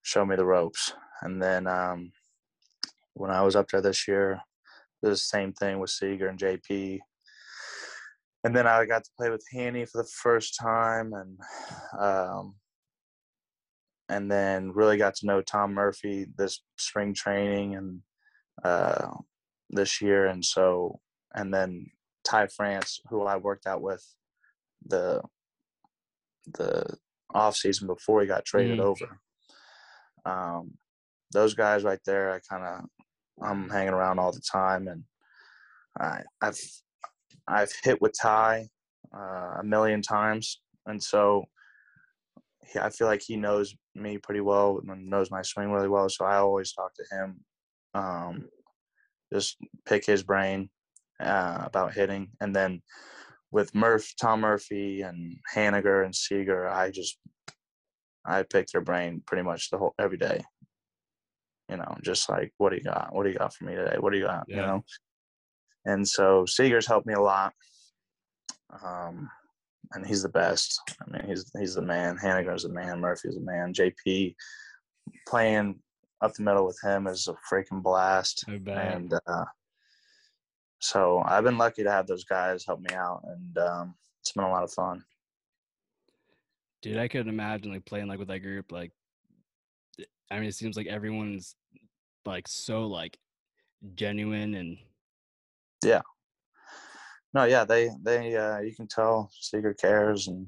showed 0.02 0.26
me 0.26 0.36
the 0.36 0.46
ropes. 0.46 0.94
And 1.22 1.42
then 1.42 1.68
um, 1.68 2.12
when 3.14 3.32
I 3.32 3.42
was 3.42 3.56
up 3.56 3.70
there 3.70 3.82
this 3.82 4.08
year, 4.08 4.42
the 5.02 5.16
same 5.16 5.54
thing 5.54 5.80
with 5.80 5.90
Seager 5.90 6.28
and 6.28 6.40
JP. 6.40 7.00
And 8.44 8.56
then 8.56 8.68
I 8.68 8.86
got 8.86 9.04
to 9.04 9.12
play 9.18 9.30
with 9.30 9.44
Hanny 9.52 9.86
for 9.86 10.02
the 10.02 10.10
first 10.22 10.60
time, 10.60 11.14
and 11.14 11.40
um, 12.00 12.56
and 14.08 14.32
then 14.32 14.72
really 14.72 14.98
got 14.98 15.16
to 15.16 15.26
know 15.26 15.42
Tom 15.42 15.74
Murphy 15.74 16.28
this 16.38 16.62
spring 16.78 17.16
training, 17.16 17.76
and 17.76 18.02
uh, 18.64 19.08
this 19.72 20.00
year, 20.00 20.28
and 20.28 20.46
so 20.46 21.00
and 21.36 21.54
then 21.54 21.92
Ty 22.24 22.48
France, 22.48 23.00
who 23.10 23.22
I 23.24 23.38
worked 23.38 23.68
out 23.68 23.82
with 23.82 24.04
the 24.86 25.22
the 26.54 26.98
off 27.34 27.56
season 27.56 27.88
before 27.88 28.22
he 28.22 28.28
got 28.28 28.46
traded 28.46 28.80
Mm. 28.80 28.84
over. 28.84 29.20
Um, 30.26 30.78
those 31.32 31.54
guys 31.54 31.84
right 31.84 32.00
there, 32.06 32.32
I 32.32 32.40
kind 32.40 32.64
of 32.64 32.86
I'm 33.42 33.70
hanging 33.70 33.94
around 33.94 34.20
all 34.20 34.32
the 34.32 34.42
time, 34.42 34.88
and 34.88 35.04
I, 36.00 36.24
I've 36.42 36.60
I've 37.48 37.74
hit 37.84 38.02
with 38.02 38.14
Ty 38.20 38.70
uh, 39.14 39.58
a 39.60 39.64
million 39.64 40.02
times, 40.02 40.62
and 40.86 41.04
so 41.04 41.46
he, 42.66 42.80
I 42.80 42.90
feel 42.90 43.08
like 43.08 43.22
he 43.22 43.36
knows 43.36 43.76
me 43.94 44.18
pretty 44.18 44.42
well 44.42 44.82
and 44.88 45.10
knows 45.10 45.30
my 45.30 45.42
swing 45.42 45.72
really 45.72 45.90
well. 45.90 46.10
So 46.10 46.26
I 46.26 46.38
always 46.38 46.74
talk 46.74 46.94
to 46.96 47.16
him, 47.16 47.44
um, 47.94 48.48
just 49.34 49.58
pick 49.86 50.06
his 50.06 50.24
brain 50.24 50.70
uh, 51.20 51.64
about 51.64 51.94
hitting, 51.94 52.30
and 52.42 52.56
then 52.56 52.82
with 53.52 53.74
Murph, 53.74 54.12
Tom 54.20 54.42
Murphy, 54.42 55.02
and 55.02 55.38
Haniger 55.54 56.04
and 56.04 56.16
Seager, 56.16 56.68
I 56.68 56.92
just 56.92 57.18
I 58.26 58.44
pick 58.44 58.68
their 58.68 58.82
brain 58.82 59.22
pretty 59.26 59.44
much 59.44 59.70
the 59.70 59.78
whole 59.78 59.96
every 60.00 60.18
day. 60.18 60.44
You 61.70 61.78
know, 61.78 61.98
just 62.04 62.30
like 62.30 62.54
what 62.58 62.72
do 62.72 62.78
you 62.78 62.84
got? 62.84 63.14
What 63.14 63.24
do 63.24 63.30
you 63.30 63.38
got 63.38 63.54
for 63.54 63.66
me 63.66 63.76
today? 63.76 63.98
What 64.00 64.12
do 64.12 64.20
you 64.20 64.26
got? 64.26 64.46
You 64.48 64.58
know. 64.58 64.84
And 65.86 66.08
so 66.08 66.46
Seager's 66.46 66.88
helped 66.88 67.08
me 67.08 67.14
a 67.14 67.22
lot. 67.22 67.54
Um, 68.84 69.30
and 69.94 70.06
he's 70.06 70.24
the 70.24 70.30
best. 70.30 70.80
I 71.02 71.12
mean, 71.12 71.28
he's 71.28 71.52
he's 71.60 71.76
the 71.76 71.82
man. 71.82 72.18
Haniger's 72.18 72.64
the 72.64 72.70
man. 72.70 73.00
Murphy's 73.00 73.36
the 73.36 73.42
man. 73.42 73.74
JP 73.74 74.36
playing 75.28 75.80
up 76.22 76.34
the 76.34 76.44
middle 76.44 76.66
with 76.66 76.80
him 76.84 77.08
is 77.08 77.28
a 77.28 77.36
freaking 77.54 77.82
blast. 77.84 78.44
And 78.78 79.14
uh, 79.28 79.46
so 80.86 81.24
I've 81.26 81.44
been 81.44 81.58
lucky 81.58 81.84
to 81.84 81.92
have 81.92 82.06
those 82.06 82.24
guys 82.24 82.64
help 82.64 82.80
me 82.80 82.94
out, 82.94 83.24
and 83.26 83.58
um, 83.58 83.96
it's 84.22 84.34
been 84.34 84.44
a 84.44 84.50
lot 84.50 84.64
of 84.64 84.72
fun. 84.72 85.04
Dude, 86.84 86.98
I 86.98 87.08
couldn't 87.08 87.34
imagine 87.34 87.72
like 87.72 87.86
playing 87.86 88.08
like 88.08 88.20
with 88.20 88.28
that 88.28 88.44
group. 88.44 88.72
Like, 88.72 88.92
I 90.30 90.36
mean, 90.36 90.48
it 90.48 90.54
seems 90.54 90.78
like 90.78 90.86
everyone's 90.86 91.56
like 92.24 92.48
so 92.48 92.86
like 92.86 93.18
genuine 93.96 94.54
and 94.54 94.78
yeah. 95.84 96.02
No, 97.34 97.46
yeah, 97.46 97.66
they 97.66 97.90
they 98.04 98.36
uh, 98.36 98.60
you 98.60 98.76
can 98.76 98.88
tell 98.88 99.32
Seager 99.34 99.74
cares 99.74 100.28
and 100.28 100.46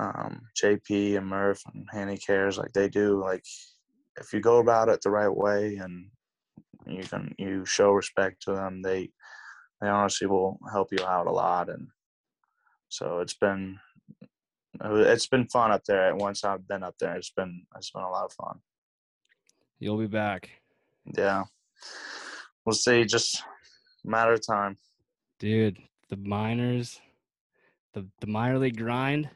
um, 0.00 0.40
JP 0.62 1.18
and 1.18 1.26
Murph 1.26 1.60
and 1.74 1.86
Hanny 1.92 2.16
cares 2.16 2.56
like 2.56 2.72
they 2.72 2.88
do. 2.88 3.20
Like 3.20 3.44
if 4.18 4.32
you 4.32 4.40
go 4.40 4.60
about 4.60 4.88
it 4.88 5.02
the 5.02 5.10
right 5.10 5.28
way 5.28 5.76
and 5.76 6.06
you 6.86 7.04
can 7.04 7.34
you 7.38 7.64
show 7.64 7.92
respect 7.92 8.42
to 8.42 8.52
them, 8.52 8.82
they 8.82 9.10
they 9.80 9.88
honestly 9.88 10.26
will 10.26 10.58
help 10.72 10.88
you 10.92 11.04
out 11.04 11.26
a 11.26 11.30
lot. 11.30 11.68
And 11.68 11.88
so 12.88 13.20
it's 13.20 13.34
been 13.34 13.78
it's 14.82 15.26
been 15.26 15.46
fun 15.48 15.70
up 15.70 15.84
there. 15.84 16.14
Once 16.16 16.44
I've 16.44 16.66
been 16.66 16.82
up 16.82 16.96
there, 16.98 17.16
it's 17.16 17.30
been 17.30 17.64
it's 17.76 17.90
been 17.90 18.02
a 18.02 18.10
lot 18.10 18.24
of 18.24 18.32
fun. 18.32 18.60
you'll 19.78 19.98
be 19.98 20.06
back. 20.06 20.50
Yeah, 21.16 21.44
we'll 22.64 22.74
see. 22.74 23.04
Just 23.04 23.42
a 24.04 24.08
matter 24.08 24.32
of 24.32 24.46
time. 24.46 24.78
Dude, 25.38 25.78
the 26.08 26.16
minors, 26.16 27.00
the 27.92 28.06
the 28.20 28.26
minor 28.26 28.58
league 28.58 28.78
grind. 28.78 29.28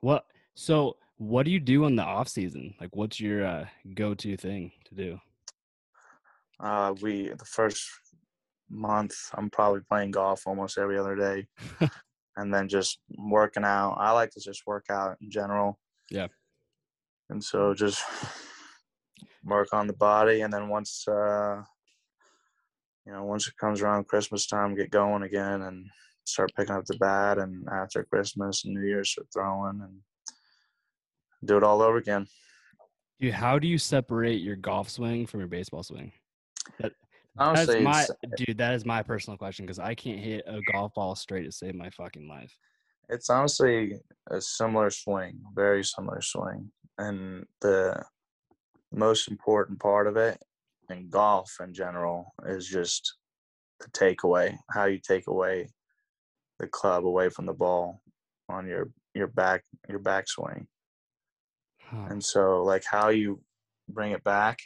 What 0.00 0.24
so 0.54 0.96
what 1.18 1.44
do 1.44 1.50
you 1.50 1.60
do 1.60 1.84
in 1.84 1.96
the 1.96 2.02
off 2.02 2.28
season? 2.28 2.74
Like 2.80 2.96
what's 2.96 3.20
your 3.20 3.44
uh, 3.44 3.66
go 3.94 4.14
to 4.14 4.36
thing 4.36 4.72
to 4.86 4.94
do? 4.94 5.20
Uh, 6.62 6.94
we 7.00 7.28
the 7.28 7.44
first 7.44 7.88
month 8.70 9.14
I'm 9.34 9.50
probably 9.50 9.80
playing 9.88 10.12
golf 10.12 10.42
almost 10.46 10.78
every 10.78 10.98
other 10.98 11.16
day, 11.16 11.46
and 12.36 12.52
then 12.52 12.68
just 12.68 13.00
working 13.16 13.64
out. 13.64 13.96
I 13.98 14.12
like 14.12 14.30
to 14.32 14.40
just 14.40 14.66
work 14.66 14.86
out 14.90 15.16
in 15.20 15.30
general. 15.30 15.78
Yeah. 16.10 16.28
And 17.28 17.42
so 17.42 17.74
just 17.74 18.02
work 19.44 19.68
on 19.72 19.86
the 19.86 19.92
body, 19.94 20.42
and 20.42 20.52
then 20.52 20.68
once 20.68 21.06
uh, 21.08 21.62
you 23.06 23.12
know 23.12 23.24
once 23.24 23.48
it 23.48 23.56
comes 23.56 23.80
around 23.82 24.08
Christmas 24.08 24.46
time, 24.46 24.76
get 24.76 24.90
going 24.90 25.22
again 25.22 25.62
and 25.62 25.86
start 26.24 26.50
picking 26.56 26.74
up 26.74 26.84
the 26.86 26.96
bat. 26.96 27.38
And 27.38 27.66
after 27.72 28.04
Christmas 28.04 28.64
and 28.64 28.74
New 28.74 28.86
Year's, 28.86 29.10
start 29.10 29.28
throwing 29.32 29.80
and 29.82 30.00
do 31.44 31.56
it 31.56 31.64
all 31.64 31.82
over 31.82 31.96
again. 31.96 32.26
Dude, 33.20 33.34
how 33.34 33.58
do 33.58 33.68
you 33.68 33.78
separate 33.78 34.40
your 34.40 34.56
golf 34.56 34.88
swing 34.88 35.26
from 35.26 35.40
your 35.40 35.48
baseball 35.48 35.82
swing? 35.82 36.12
That, 36.78 36.92
Honestly, 37.38 37.82
that's 37.82 38.10
my 38.10 38.28
uh, 38.28 38.34
dude. 38.36 38.58
That 38.58 38.74
is 38.74 38.84
my 38.84 39.02
personal 39.02 39.36
question 39.36 39.64
because 39.64 39.78
I 39.78 39.94
can't 39.94 40.18
hit 40.18 40.44
a 40.46 40.60
golf 40.72 40.92
ball 40.94 41.14
straight 41.14 41.44
to 41.44 41.52
save 41.52 41.74
my 41.74 41.90
fucking 41.90 42.28
life. 42.28 42.54
It's 43.08 43.30
honestly 43.30 43.94
a 44.30 44.40
similar 44.40 44.90
swing, 44.90 45.40
very 45.54 45.84
similar 45.84 46.20
swing. 46.20 46.70
And 46.98 47.46
the 47.60 48.04
most 48.92 49.28
important 49.28 49.80
part 49.80 50.06
of 50.06 50.16
it 50.16 50.38
in 50.90 51.08
golf 51.08 51.50
in 51.60 51.72
general 51.72 52.34
is 52.46 52.68
just 52.68 53.14
the 53.80 53.88
takeaway, 53.90 54.56
how 54.70 54.84
you 54.84 54.98
take 54.98 55.26
away 55.26 55.70
the 56.58 56.66
club 56.66 57.06
away 57.06 57.30
from 57.30 57.46
the 57.46 57.54
ball 57.54 58.02
on 58.48 58.66
your 58.66 58.90
your 59.14 59.28
back 59.28 59.62
your 59.88 60.00
backswing. 60.00 60.66
Huh. 61.80 62.06
And 62.10 62.22
so 62.22 62.62
like 62.62 62.84
how 62.84 63.08
you 63.08 63.40
bring 63.88 64.12
it 64.12 64.22
back 64.22 64.58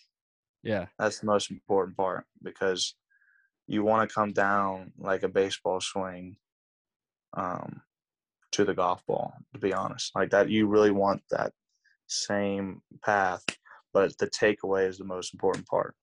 Yeah, 0.65 0.87
that's 0.99 1.21
the 1.21 1.27
most 1.27 1.51
important 1.51 1.97
part 1.97 2.25
because 2.43 2.95
you 3.67 3.85
want 3.85 4.09
to 4.09 4.15
come 4.15 4.33
down 4.33 4.93
like 4.99 5.23
a 5.23 5.29
baseball 5.29 5.81
swing 5.81 6.37
um, 7.37 7.81
to 8.53 8.65
the 8.65 8.75
golf 8.75 9.05
ball, 9.07 9.33
to 9.53 9.61
be 9.61 9.73
honest. 9.73 10.13
Like 10.15 10.31
that, 10.31 10.51
you 10.51 10.67
really 10.67 10.91
want 10.91 11.23
that 11.31 11.53
same 12.07 12.83
path, 13.05 13.45
but 13.93 14.17
the 14.19 14.29
takeaway 14.29 14.89
is 14.89 14.99
the 14.99 15.05
most 15.05 15.35
important 15.35 15.67
part. 15.67 15.95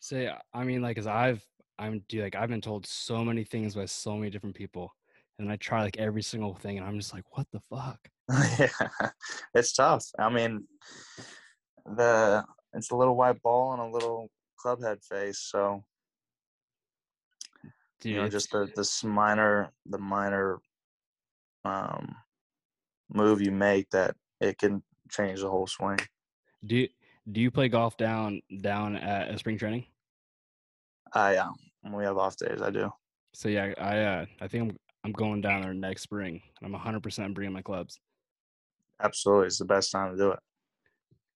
say 0.00 0.32
I 0.54 0.64
mean 0.64 0.82
like, 0.82 0.96
cause 0.96 1.06
I've 1.06 1.44
I'm 1.78 2.02
dude 2.08 2.22
like 2.22 2.36
I've 2.36 2.48
been 2.48 2.60
told 2.60 2.86
so 2.86 3.24
many 3.24 3.44
things 3.44 3.74
by 3.74 3.86
so 3.86 4.16
many 4.16 4.30
different 4.30 4.54
people, 4.56 4.94
and 5.38 5.50
I 5.50 5.56
try 5.56 5.82
like 5.82 5.98
every 5.98 6.22
single 6.22 6.54
thing, 6.54 6.78
and 6.78 6.86
I'm 6.86 6.98
just 6.98 7.14
like, 7.14 7.24
what 7.36 7.46
the 7.52 7.60
fuck? 7.70 8.00
yeah, 8.58 9.10
it's 9.54 9.72
tough. 9.72 10.04
I 10.18 10.28
mean, 10.30 10.66
the 11.84 12.44
it's 12.72 12.90
a 12.90 12.96
little 12.96 13.16
white 13.16 13.40
ball 13.42 13.72
and 13.72 13.82
a 13.82 13.86
little 13.86 14.30
club 14.56 14.82
head 14.82 14.98
face, 15.02 15.38
so 15.38 15.84
Dude, 18.00 18.12
you 18.12 18.18
know, 18.18 18.28
just 18.28 18.50
the 18.50 18.70
this 18.76 19.04
minor 19.04 19.72
the 19.86 19.98
minor 19.98 20.58
um 21.64 22.14
move 23.12 23.42
you 23.42 23.50
make 23.50 23.90
that 23.90 24.14
it 24.40 24.58
can 24.58 24.82
change 25.10 25.40
the 25.40 25.50
whole 25.50 25.66
swing. 25.66 25.98
do 26.64 26.76
you, 26.76 26.88
do 27.30 27.40
you 27.40 27.50
play 27.50 27.68
golf 27.68 27.96
down 27.96 28.40
down 28.62 28.96
at 28.96 29.38
spring 29.38 29.58
training? 29.58 29.84
I 31.12 31.34
yeah, 31.34 31.50
when 31.82 31.94
we 31.94 32.04
have 32.04 32.16
off 32.16 32.36
days, 32.36 32.62
I 32.62 32.70
do. 32.70 32.90
So 33.34 33.48
yeah, 33.48 33.72
I 33.78 33.98
uh, 33.98 34.26
I 34.40 34.48
think 34.48 34.70
I'm 34.70 34.76
I'm 35.04 35.12
going 35.12 35.40
down 35.40 35.62
there 35.62 35.74
next 35.74 36.02
spring. 36.02 36.42
I'm 36.62 36.72
100% 36.72 37.34
bringing 37.34 37.54
my 37.54 37.62
clubs. 37.62 37.98
Absolutely, 39.02 39.46
it's 39.46 39.58
the 39.58 39.64
best 39.64 39.90
time 39.90 40.12
to 40.12 40.16
do 40.16 40.30
it 40.30 40.38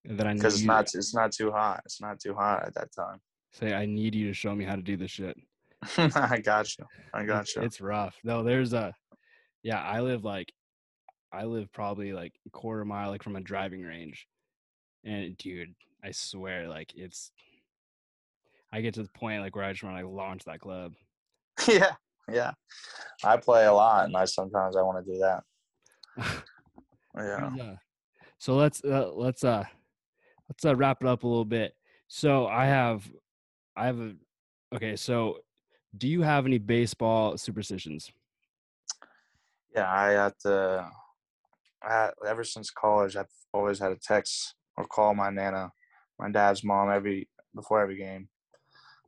Then 0.05 0.27
I 0.27 0.35
because 0.35 0.55
it's 0.57 0.65
not 0.65 0.95
it's 0.95 1.15
not 1.15 1.33
too 1.33 1.51
hot. 1.51 1.83
It's 1.85 2.01
not 2.01 2.21
too 2.21 2.35
hot 2.35 2.67
at 2.67 2.75
that 2.75 2.93
time. 2.95 3.21
say 3.53 3.73
I 3.73 3.87
need 3.87 4.15
you 4.15 4.27
to 4.29 4.35
show 4.35 4.55
me 4.55 4.65
how 4.65 4.77
to 4.77 4.83
do 4.83 4.97
this 4.97 5.11
shit. 5.11 5.37
I 5.99 6.39
got 6.41 6.77
you. 6.79 6.85
I 7.15 7.23
It's- 7.23 7.27
got 7.27 7.55
you. 7.57 7.63
It's 7.63 7.81
rough. 7.81 8.17
No, 8.25 8.43
there's 8.43 8.73
a 8.73 8.95
yeah, 9.63 9.81
I 9.81 10.01
live 10.01 10.25
like 10.25 10.53
I 11.33 11.45
live 11.45 11.73
probably 11.73 12.13
like 12.13 12.33
a 12.47 12.51
quarter 12.51 12.85
mile 12.85 13.11
like 13.11 13.23
from 13.23 13.37
a 13.37 13.41
driving 13.41 13.83
range. 13.83 14.27
And 15.05 15.37
dude, 15.39 15.75
I 16.05 16.11
swear 16.13 16.69
like 16.69 16.93
it's 16.95 17.33
I 18.73 18.81
get 18.83 18.95
to 18.95 19.03
the 19.03 19.09
point 19.11 19.41
like 19.41 19.55
where 19.57 19.65
I 19.65 19.73
just 19.73 19.85
want 19.85 19.97
to 19.99 20.05
like 20.07 20.15
launch 20.15 20.45
that 20.45 20.61
club. 20.61 20.93
yeah, 21.69 21.93
yeah. 22.31 22.53
I 23.23 23.37
play 23.37 23.67
a 23.67 23.73
lot, 23.73 24.07
and 24.07 24.17
I 24.17 24.25
sometimes 24.27 24.77
I 24.77 24.83
want 24.83 25.05
to 25.05 25.13
do 25.13 25.19
that. 25.21 25.43
Yeah. 27.17 27.51
Uh, 27.61 27.77
So 28.39 28.57
let's 28.57 28.83
uh, 28.85 29.11
let's 29.15 29.45
uh 29.45 29.65
let's 30.55 30.65
uh, 30.65 30.77
wrap 30.77 30.99
it 31.01 31.09
up 31.09 31.25
a 31.25 31.27
little 31.27 31.45
bit. 31.45 31.75
So 32.09 32.47
I 32.47 32.67
have 32.67 33.11
I 33.77 33.87
have 33.87 34.01
a 34.01 34.15
okay, 34.75 34.97
so 34.97 35.39
do 35.97 36.09
you 36.09 36.23
have 36.23 36.47
any 36.47 36.59
baseball 36.59 37.37
superstitions? 37.37 38.11
Yeah, 39.75 39.91
I 39.91 40.11
had 40.11 40.33
to. 40.43 40.91
I, 41.83 42.11
ever 42.27 42.45
since 42.45 42.71
college, 42.71 43.17
I've 43.17 43.27
always 43.53 43.79
had 43.79 43.89
to 43.89 43.97
text 43.97 44.55
or 44.77 44.87
call 44.87 45.15
my 45.15 45.31
nana, 45.31 45.71
my 46.19 46.31
dad's 46.31 46.65
mom, 46.65 46.91
every 46.91 47.29
before 47.55 47.83
every 47.83 47.97
game. 47.97 48.29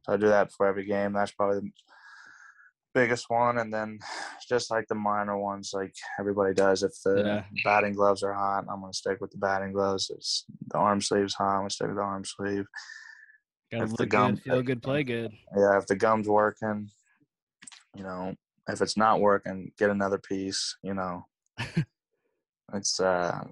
So 0.02 0.12
I 0.12 0.16
do 0.16 0.28
that 0.28 0.48
before 0.48 0.66
every 0.66 0.84
game. 0.84 1.12
That's 1.12 1.32
probably 1.32 1.72
biggest 2.96 3.26
one, 3.28 3.58
and 3.58 3.72
then 3.72 3.98
just 4.48 4.70
like 4.70 4.86
the 4.88 4.94
minor 4.94 5.36
ones, 5.38 5.70
like 5.74 5.94
everybody 6.18 6.54
does. 6.54 6.82
If 6.82 6.92
the 7.04 7.14
Yeah. 7.24 7.44
batting 7.64 7.94
gloves 7.94 8.22
are 8.22 8.32
hot, 8.34 8.64
I'm 8.70 8.80
gonna 8.80 8.92
stick 8.92 9.20
with 9.20 9.30
the 9.30 9.38
batting 9.38 9.72
gloves. 9.72 10.10
It's 10.14 10.44
the 10.68 10.78
arm 10.78 11.00
sleeve's 11.00 11.34
hot, 11.34 11.54
I'm 11.54 11.60
gonna 11.60 11.70
stick 11.70 11.88
with 11.88 11.96
the 11.96 12.02
arm 12.02 12.24
sleeve. 12.24 12.66
Gotta 13.70 13.84
If 13.84 13.96
the 13.96 14.06
gum- 14.06 14.34
good, 14.34 14.42
feel 14.44 14.62
good, 14.62 14.82
play 14.82 15.02
good. 15.14 15.32
Yeah, 15.56 15.78
if 15.78 15.86
the 15.86 15.96
gum's 15.96 16.28
working, 16.28 16.88
you 17.94 18.02
know, 18.02 18.34
if 18.68 18.80
it's 18.80 18.96
not 18.96 19.20
working, 19.20 19.72
get 19.78 19.90
another 19.90 20.18
piece. 20.18 20.76
You 20.82 20.94
know, 20.94 21.26
it's 22.74 22.98
uh, 23.00 23.44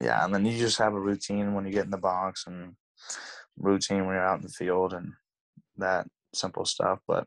yeah, 0.00 0.24
and 0.24 0.34
then 0.34 0.44
you 0.46 0.56
just 0.58 0.78
have 0.78 0.94
a 0.94 1.00
routine 1.00 1.54
when 1.54 1.64
you 1.66 1.72
get 1.72 1.84
in 1.84 1.90
the 1.90 1.98
box 2.12 2.44
and 2.46 2.76
routine 3.56 4.06
when 4.06 4.14
you're 4.14 4.26
out 4.26 4.38
in 4.40 4.46
the 4.46 4.48
field 4.60 4.92
and 4.94 5.12
that 5.76 6.06
simple 6.34 6.64
stuff. 6.64 6.98
But 7.06 7.26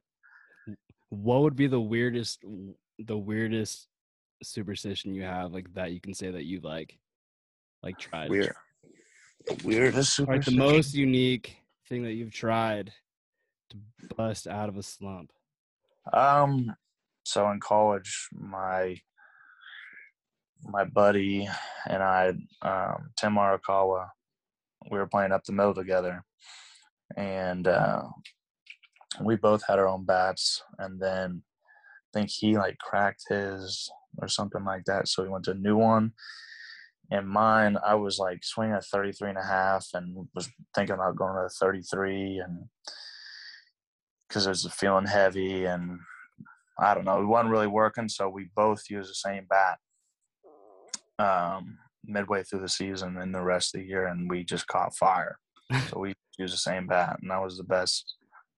What 1.10 1.41
would 1.41 1.56
be 1.56 1.68
the 1.68 1.80
weirdest, 1.80 2.43
the 2.99 3.18
weirdest 3.18 3.88
superstition 4.43 5.14
you 5.14 5.24
have, 5.24 5.53
like 5.53 5.74
that 5.74 5.91
you 5.91 6.01
can 6.01 6.14
say 6.14 6.32
that 6.32 6.45
you 6.45 6.60
like, 6.62 6.97
like 7.84 7.97
tried? 7.97 8.30
weird, 8.30 8.56
the 9.47 9.62
weirdest 9.64 10.20
Or, 10.20 10.26
like 10.26 10.45
the 10.45 10.51
most 10.51 10.93
unique 10.93 11.58
thing 11.88 12.03
that 12.03 12.14
you've 12.14 12.34
tried 12.34 12.91
to 13.70 13.78
bust 14.16 14.47
out 14.47 14.70
of 14.70 14.78
a 14.78 14.84
slump. 14.84 15.32
Um, 16.12 16.76
so 17.24 17.49
in 17.51 17.60
college, 17.60 18.28
my 18.32 18.97
my 20.68 20.84
buddy 20.84 21.47
and 21.88 22.01
I, 22.01 22.30
um, 22.62 23.10
Tim 23.18 23.36
Arakawa, 23.36 24.10
we 24.89 24.97
were 24.97 25.08
playing 25.08 25.32
up 25.32 25.43
the 25.43 25.51
middle 25.51 25.76
together, 25.76 26.24
and 27.16 27.68
uh, 27.68 28.03
we 29.22 29.36
both 29.36 29.64
had 29.68 29.80
our 29.80 29.88
own 29.88 30.06
bats. 30.06 30.62
And 30.80 30.99
then 30.99 31.43
I 32.14 32.20
think 32.20 32.30
he 32.30 32.58
like 32.58 32.78
cracked 32.80 33.24
his 33.30 33.89
or 34.20 34.28
something 34.28 34.64
like 34.64 34.86
that, 34.86 35.08
so 35.08 35.24
we 35.24 35.30
went 35.30 35.45
to 35.45 35.51
a 35.51 35.56
new 35.56 35.76
one. 35.76 36.14
And 37.12 37.28
mine, 37.28 37.78
I 37.86 37.95
was 37.95 38.18
like 38.18 38.43
swinging 38.43 38.76
at 38.76 38.86
33 38.86 39.30
and 39.30 39.38
a 39.38 39.43
half 39.43 39.88
and 39.93 40.28
was 40.34 40.49
thinking 40.74 40.95
about 40.95 41.18
going 41.18 41.36
to 41.36 41.49
33 41.49 42.39
and 42.39 42.66
because 44.28 44.47
it 44.47 44.49
was 44.49 44.68
feeling 44.74 45.06
heavy 45.06 45.66
and 45.66 45.99
I 46.80 46.93
don't 46.93 47.06
know, 47.06 47.22
it 47.22 47.26
wasn't 47.26 47.51
really 47.51 47.68
working. 47.68 48.10
So 48.10 48.28
we 48.28 48.49
both 48.56 48.84
used 48.89 49.10
the 49.10 49.16
same 49.16 49.45
bat 49.49 49.78
um, 51.20 51.78
midway 52.03 52.43
through 52.43 52.62
the 52.62 52.70
season 52.70 53.18
and 53.18 53.34
the 53.34 53.41
rest 53.41 53.74
of 53.74 53.82
the 53.82 53.88
year, 53.88 54.08
and 54.08 54.30
we 54.30 54.43
just 54.43 54.68
caught 54.68 54.95
fire. 54.95 55.38
so 55.89 55.99
we 55.99 56.14
used 56.38 56.53
the 56.53 56.58
same 56.58 56.88
bat, 56.88 57.18
and 57.22 57.32
that 57.32 57.41
was 57.41 57.58
the 57.58 57.64
best, 57.64 58.16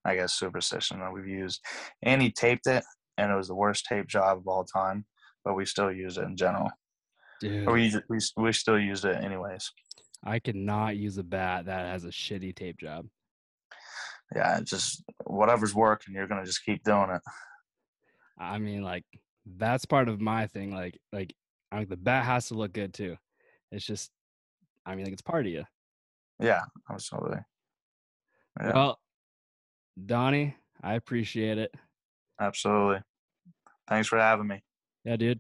I 0.07 0.15
guess, 0.15 0.33
superstition 0.33 0.99
that 0.99 1.11
we've 1.13 1.27
used. 1.27 1.63
And 2.01 2.21
he 2.21 2.31
taped 2.31 2.65
it, 2.65 2.83
and 3.17 3.31
it 3.31 3.35
was 3.35 3.49
the 3.49 3.55
worst 3.55 3.85
tape 3.85 4.07
job 4.07 4.37
of 4.37 4.47
all 4.47 4.63
time, 4.63 5.05
but 5.43 5.55
we 5.55 5.65
still 5.65 5.91
use 5.91 6.17
it 6.17 6.23
in 6.23 6.37
general. 6.37 6.69
Dude, 7.41 7.67
Or 7.67 7.73
we, 7.73 7.93
we 8.09 8.17
we 8.37 8.51
still 8.53 8.79
use 8.79 9.05
it 9.05 9.15
anyways. 9.17 9.71
I 10.23 10.39
cannot 10.39 10.97
use 10.97 11.17
a 11.17 11.23
bat 11.23 11.65
that 11.65 11.85
has 11.85 12.05
a 12.05 12.09
shitty 12.09 12.55
tape 12.55 12.79
job. 12.79 13.05
Yeah, 14.35 14.59
just 14.61 15.03
whatever's 15.25 15.75
working, 15.75 16.15
you're 16.15 16.27
gonna 16.27 16.45
just 16.45 16.65
keep 16.65 16.83
doing 16.83 17.11
it. 17.11 17.21
I 18.39 18.57
mean, 18.59 18.81
like 18.81 19.03
that's 19.45 19.85
part 19.85 20.09
of 20.09 20.19
my 20.19 20.47
thing. 20.47 20.71
Like, 20.71 20.99
like 21.11 21.33
I 21.71 21.79
mean, 21.79 21.89
the 21.89 21.97
bat 21.97 22.25
has 22.25 22.47
to 22.47 22.55
look 22.55 22.73
good 22.73 22.93
too. 22.93 23.17
It's 23.71 23.85
just, 23.85 24.09
I 24.85 24.95
mean, 24.95 25.05
like 25.05 25.13
it's 25.13 25.21
part 25.21 25.45
of 25.45 25.51
you. 25.51 25.65
Yeah, 26.39 26.61
absolutely. 26.89 27.39
Yeah. 28.59 28.73
Well, 28.73 28.99
Donnie, 30.05 30.55
I 30.81 30.93
appreciate 30.93 31.57
it. 31.57 31.73
Absolutely. 32.39 33.01
Thanks 33.87 34.07
for 34.07 34.19
having 34.19 34.47
me. 34.47 34.61
Yeah, 35.03 35.15
dude. 35.15 35.39